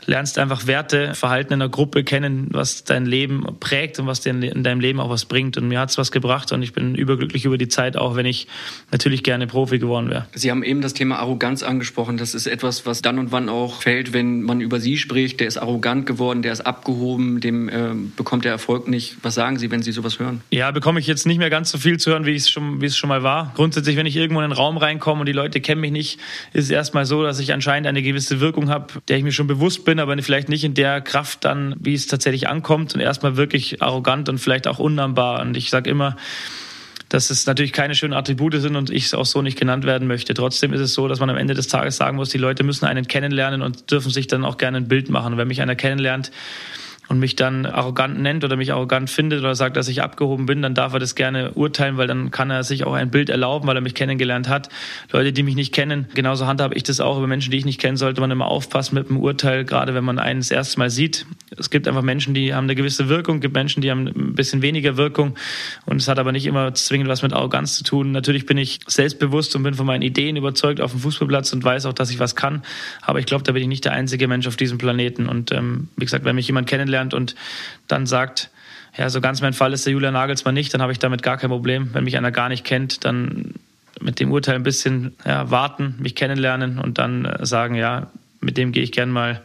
[0.06, 4.30] lernst einfach Werte, Verhalten in einer Gruppe kennen, was dein Leben prägt und was dir
[4.30, 5.56] in deinem Leben auch was bringt.
[5.56, 8.26] Und mir hat es was gebracht und ich bin überglücklich über die Zeit, auch wenn
[8.26, 8.48] ich
[8.90, 10.26] natürlich gerne Profi geworden wäre.
[10.34, 12.16] Sie haben eben das Thema Arroganz angesprochen.
[12.16, 15.40] Das ist etwas, was dann und wann auch fällt, wenn man über Sie spricht.
[15.40, 19.16] Der ist arrogant geworden, der ist abgehoben, dem äh, bekommt der Erfolg nicht.
[19.22, 20.40] Was sagen Sie, wenn Sie sowas hören?
[20.50, 22.86] Ja, bekomme ich jetzt nicht mehr ganz so viel zu hören, wie es schon, wie
[22.86, 23.52] es schon mal war.
[23.54, 26.20] Grundsätzlich, wenn ich irgendwo in einen Raum reinkomme und die Leute kennen mich nicht,
[26.52, 29.46] ist es erstmal so, dass ich anscheinend eine gewisse Wirkung habe, der ich mir schon
[29.46, 33.36] bewusst bin, aber vielleicht nicht in der Kraft dann, wie es tatsächlich ankommt und erstmal
[33.36, 35.40] wirklich arrogant und vielleicht auch unnahbar.
[35.40, 36.16] Und ich sage immer,
[37.12, 40.08] dass es natürlich keine schönen Attribute sind und ich es auch so nicht genannt werden
[40.08, 40.32] möchte.
[40.32, 42.86] Trotzdem ist es so, dass man am Ende des Tages sagen muss, die Leute müssen
[42.86, 45.34] einen kennenlernen und dürfen sich dann auch gerne ein Bild machen.
[45.34, 46.30] Und wenn mich einer kennenlernt,
[47.08, 50.62] und mich dann arrogant nennt oder mich arrogant findet oder sagt, dass ich abgehoben bin,
[50.62, 53.66] dann darf er das gerne urteilen, weil dann kann er sich auch ein Bild erlauben,
[53.66, 54.68] weil er mich kennengelernt hat.
[55.10, 57.80] Leute, die mich nicht kennen, genauso handhabe ich das auch über Menschen, die ich nicht
[57.80, 60.90] kenne, sollte man immer aufpassen mit dem Urteil, gerade wenn man einen das erste Mal
[60.90, 61.26] sieht.
[61.56, 64.62] Es gibt einfach Menschen, die haben eine gewisse Wirkung, gibt Menschen, die haben ein bisschen
[64.62, 65.34] weniger Wirkung
[65.84, 68.12] und es hat aber nicht immer zwingend was mit Arroganz zu tun.
[68.12, 71.86] Natürlich bin ich selbstbewusst und bin von meinen Ideen überzeugt auf dem Fußballplatz und weiß
[71.86, 72.62] auch, dass ich was kann,
[73.02, 75.88] aber ich glaube, da bin ich nicht der einzige Mensch auf diesem Planeten und ähm,
[75.96, 77.34] wie gesagt, wenn mich jemand kennenlernt, kennenlernt und
[77.88, 78.50] dann sagt,
[78.96, 81.38] ja, so ganz mein Fall ist der Julian Nagelsmann nicht, dann habe ich damit gar
[81.38, 81.90] kein Problem.
[81.94, 83.54] Wenn mich einer gar nicht kennt, dann
[84.00, 88.56] mit dem Urteil ein bisschen ja, warten, mich kennenlernen und dann äh, sagen, ja, mit
[88.58, 89.40] dem gehe ich gern mal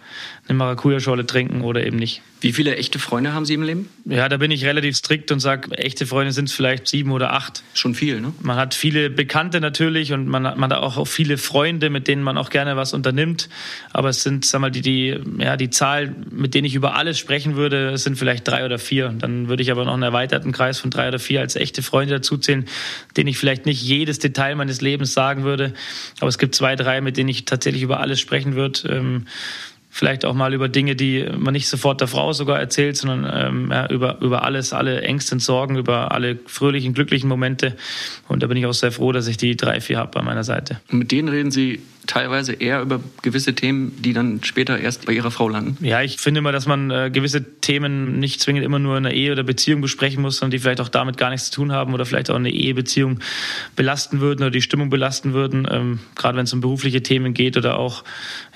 [0.47, 2.21] eine Maracuja-Schorle trinken oder eben nicht.
[2.39, 3.89] Wie viele echte Freunde haben Sie im Leben?
[4.05, 7.33] Ja, da bin ich relativ strikt und sage, echte Freunde sind es vielleicht sieben oder
[7.33, 7.63] acht.
[7.73, 8.31] Schon viel, ne?
[8.41, 12.21] Man hat viele Bekannte natürlich und man hat, man hat auch viele Freunde, mit denen
[12.21, 13.49] man auch gerne was unternimmt.
[13.91, 17.17] Aber es sind, sag mal, die, die, ja, die Zahl, mit denen ich über alles
[17.17, 19.13] sprechen würde, es sind vielleicht drei oder vier.
[19.17, 22.15] Dann würde ich aber noch einen erweiterten Kreis von drei oder vier als echte Freunde
[22.15, 22.65] dazuzählen,
[23.17, 25.73] denen ich vielleicht nicht jedes Detail meines Lebens sagen würde.
[26.19, 28.87] Aber es gibt zwei, drei, mit denen ich tatsächlich über alles sprechen würde.
[28.89, 29.25] Ähm,
[29.97, 33.71] vielleicht auch mal über Dinge, die man nicht sofort der Frau sogar erzählt, sondern ähm,
[33.71, 37.75] ja, über, über alles, alle Ängste und Sorgen, über alle fröhlichen, glücklichen Momente.
[38.27, 40.43] Und da bin ich auch sehr froh, dass ich die drei, vier habe bei meiner
[40.43, 40.79] Seite.
[40.91, 45.13] Und mit denen reden Sie teilweise eher über gewisse Themen, die dann später erst bei
[45.13, 45.77] ihrer Frau landen?
[45.85, 49.13] Ja, ich finde immer, dass man äh, gewisse Themen nicht zwingend immer nur in einer
[49.13, 51.93] Ehe oder Beziehung besprechen muss, sondern die vielleicht auch damit gar nichts zu tun haben
[51.93, 53.19] oder vielleicht auch eine Ehebeziehung
[53.75, 55.67] belasten würden oder die Stimmung belasten würden.
[55.69, 58.03] Ähm, gerade wenn es um berufliche Themen geht oder auch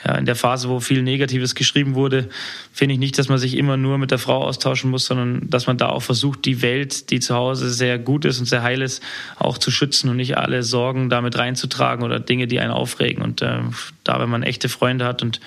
[0.05, 2.29] ja, in der Phase, wo viel Negatives geschrieben wurde,
[2.73, 5.67] finde ich nicht, dass man sich immer nur mit der Frau austauschen muss, sondern dass
[5.67, 8.81] man da auch versucht, die Welt, die zu Hause sehr gut ist und sehr heil
[8.81, 9.03] ist,
[9.37, 13.23] auch zu schützen und nicht alle Sorgen damit reinzutragen oder Dinge, die einen aufregen.
[13.23, 13.61] Und äh,
[14.03, 15.39] da, wenn man echte Freunde hat und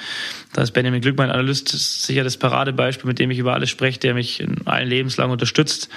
[0.52, 3.98] da ist Benjamin Glück, mein Analyst, sicher das Paradebeispiel, mit dem ich über alles spreche,
[3.98, 5.88] der mich in allen Lebenslang unterstützt,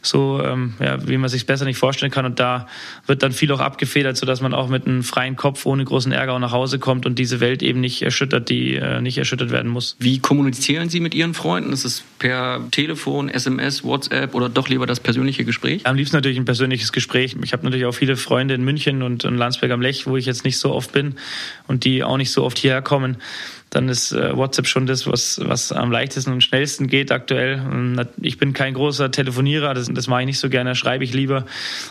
[0.00, 2.24] so ähm, ja, wie man sich besser nicht vorstellen kann.
[2.24, 2.66] Und da
[3.06, 6.32] wird dann viel auch abgefedert, sodass man auch mit einem freien Kopf ohne großen Ärger
[6.32, 9.70] auch nach Hause kommt und diese Welt eben nicht erschüttert, die äh, nicht erschüttert werden
[9.70, 9.96] muss.
[9.98, 11.74] Wie kommunizieren Sie mit Ihren Freunden?
[11.74, 15.86] Ist es per Telefon, SMS, WhatsApp oder doch lieber das persönliche Gespräch?
[15.86, 17.36] Am liebsten natürlich ein persönliches Gespräch.
[17.42, 20.24] Ich habe natürlich auch viele Freunde in München und in Landsberg am Lech, wo ich
[20.24, 21.16] jetzt nicht so oft bin
[21.66, 23.18] und die auch nicht so oft hierher kommen
[23.70, 28.06] dann ist äh, WhatsApp schon das, was, was am leichtesten und schnellsten geht aktuell.
[28.22, 31.46] Ich bin kein großer Telefonierer, das, das mache ich nicht so gerne, schreibe ich lieber.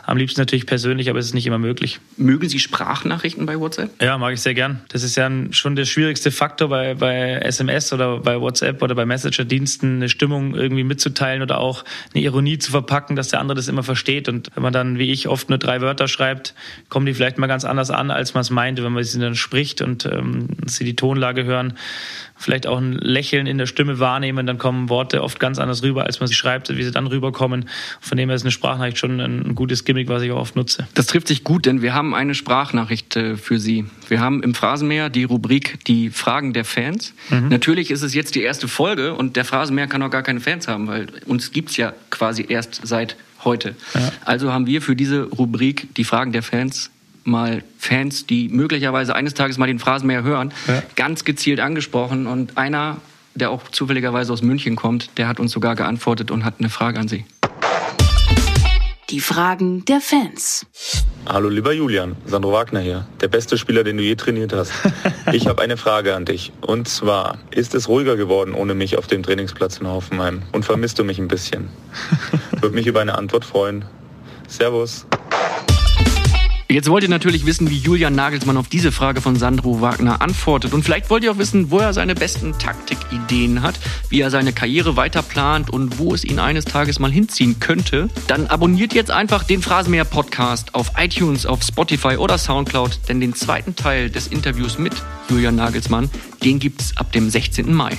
[0.05, 1.99] Am liebsten natürlich persönlich, aber es ist nicht immer möglich.
[2.15, 4.01] Mögen Sie Sprachnachrichten bei WhatsApp?
[4.01, 4.81] Ja, mag ich sehr gern.
[4.87, 9.05] Das ist ja schon der schwierigste Faktor bei, bei SMS oder bei WhatsApp oder bei
[9.05, 13.67] Messenger-Diensten, eine Stimmung irgendwie mitzuteilen oder auch eine Ironie zu verpacken, dass der andere das
[13.67, 14.29] immer versteht.
[14.29, 16.53] Und wenn man dann, wie ich, oft nur drei Wörter schreibt,
[16.87, 19.35] kommen die vielleicht mal ganz anders an, als man es meinte, wenn man sie dann
[19.35, 21.64] spricht und ähm, sie die Tonlage hören
[22.37, 26.05] vielleicht auch ein Lächeln in der Stimme wahrnehmen, dann kommen Worte oft ganz anders rüber,
[26.05, 27.69] als man sie schreibt, wie sie dann rüberkommen.
[28.01, 30.87] Von dem her ist eine Sprachnachricht schon ein gutes Gimmick, was ich auch oft nutze.
[30.93, 33.85] Das trifft sich gut, denn wir haben eine Sprachnachricht äh, für Sie.
[34.09, 37.13] Wir haben im Phrasenmäher die Rubrik Die Fragen der Fans.
[37.29, 37.49] Mhm.
[37.49, 40.67] Natürlich ist es jetzt die erste Folge und der Phrasenmäher kann auch gar keine Fans
[40.67, 43.75] haben, weil uns gibt es ja quasi erst seit heute.
[43.93, 44.11] Ja.
[44.25, 46.91] Also haben wir für diese Rubrik Die Fragen der Fans
[47.25, 50.83] mal Fans, die möglicherweise eines Tages mal den Phrasenmäher hören, ja.
[50.95, 52.27] ganz gezielt angesprochen.
[52.27, 52.97] Und einer,
[53.33, 56.99] der auch zufälligerweise aus München kommt, der hat uns sogar geantwortet und hat eine Frage
[56.99, 57.25] an Sie.
[59.11, 60.65] Die Fragen der Fans.
[61.27, 64.71] Hallo lieber Julian, Sandro Wagner hier, der beste Spieler, den du je trainiert hast.
[65.31, 66.51] Ich habe eine Frage an dich.
[66.61, 70.43] Und zwar, ist es ruhiger geworden ohne mich auf dem Trainingsplatz in Hoffenheim?
[70.51, 71.69] Und vermisst du mich ein bisschen?
[72.61, 73.85] Würde mich über eine Antwort freuen.
[74.47, 75.07] Servus.
[76.67, 80.73] Jetzt wollt ihr natürlich wissen, wie Julian Nagelsmann auf diese Frage von Sandro Wagner antwortet.
[80.73, 84.51] Und vielleicht wollt ihr auch wissen, wo er seine besten Taktikideen hat, wie er seine
[84.51, 88.09] Karriere weiter plant und wo es ihn eines Tages mal hinziehen könnte.
[88.27, 93.35] Dann abonniert jetzt einfach den Phrasenmäher Podcast auf iTunes, auf Spotify oder Soundcloud, denn den
[93.35, 94.93] zweiten Teil des Interviews mit
[95.29, 96.09] Julian Nagelsmann,
[96.43, 97.71] den gibt's ab dem 16.
[97.73, 97.95] Mai.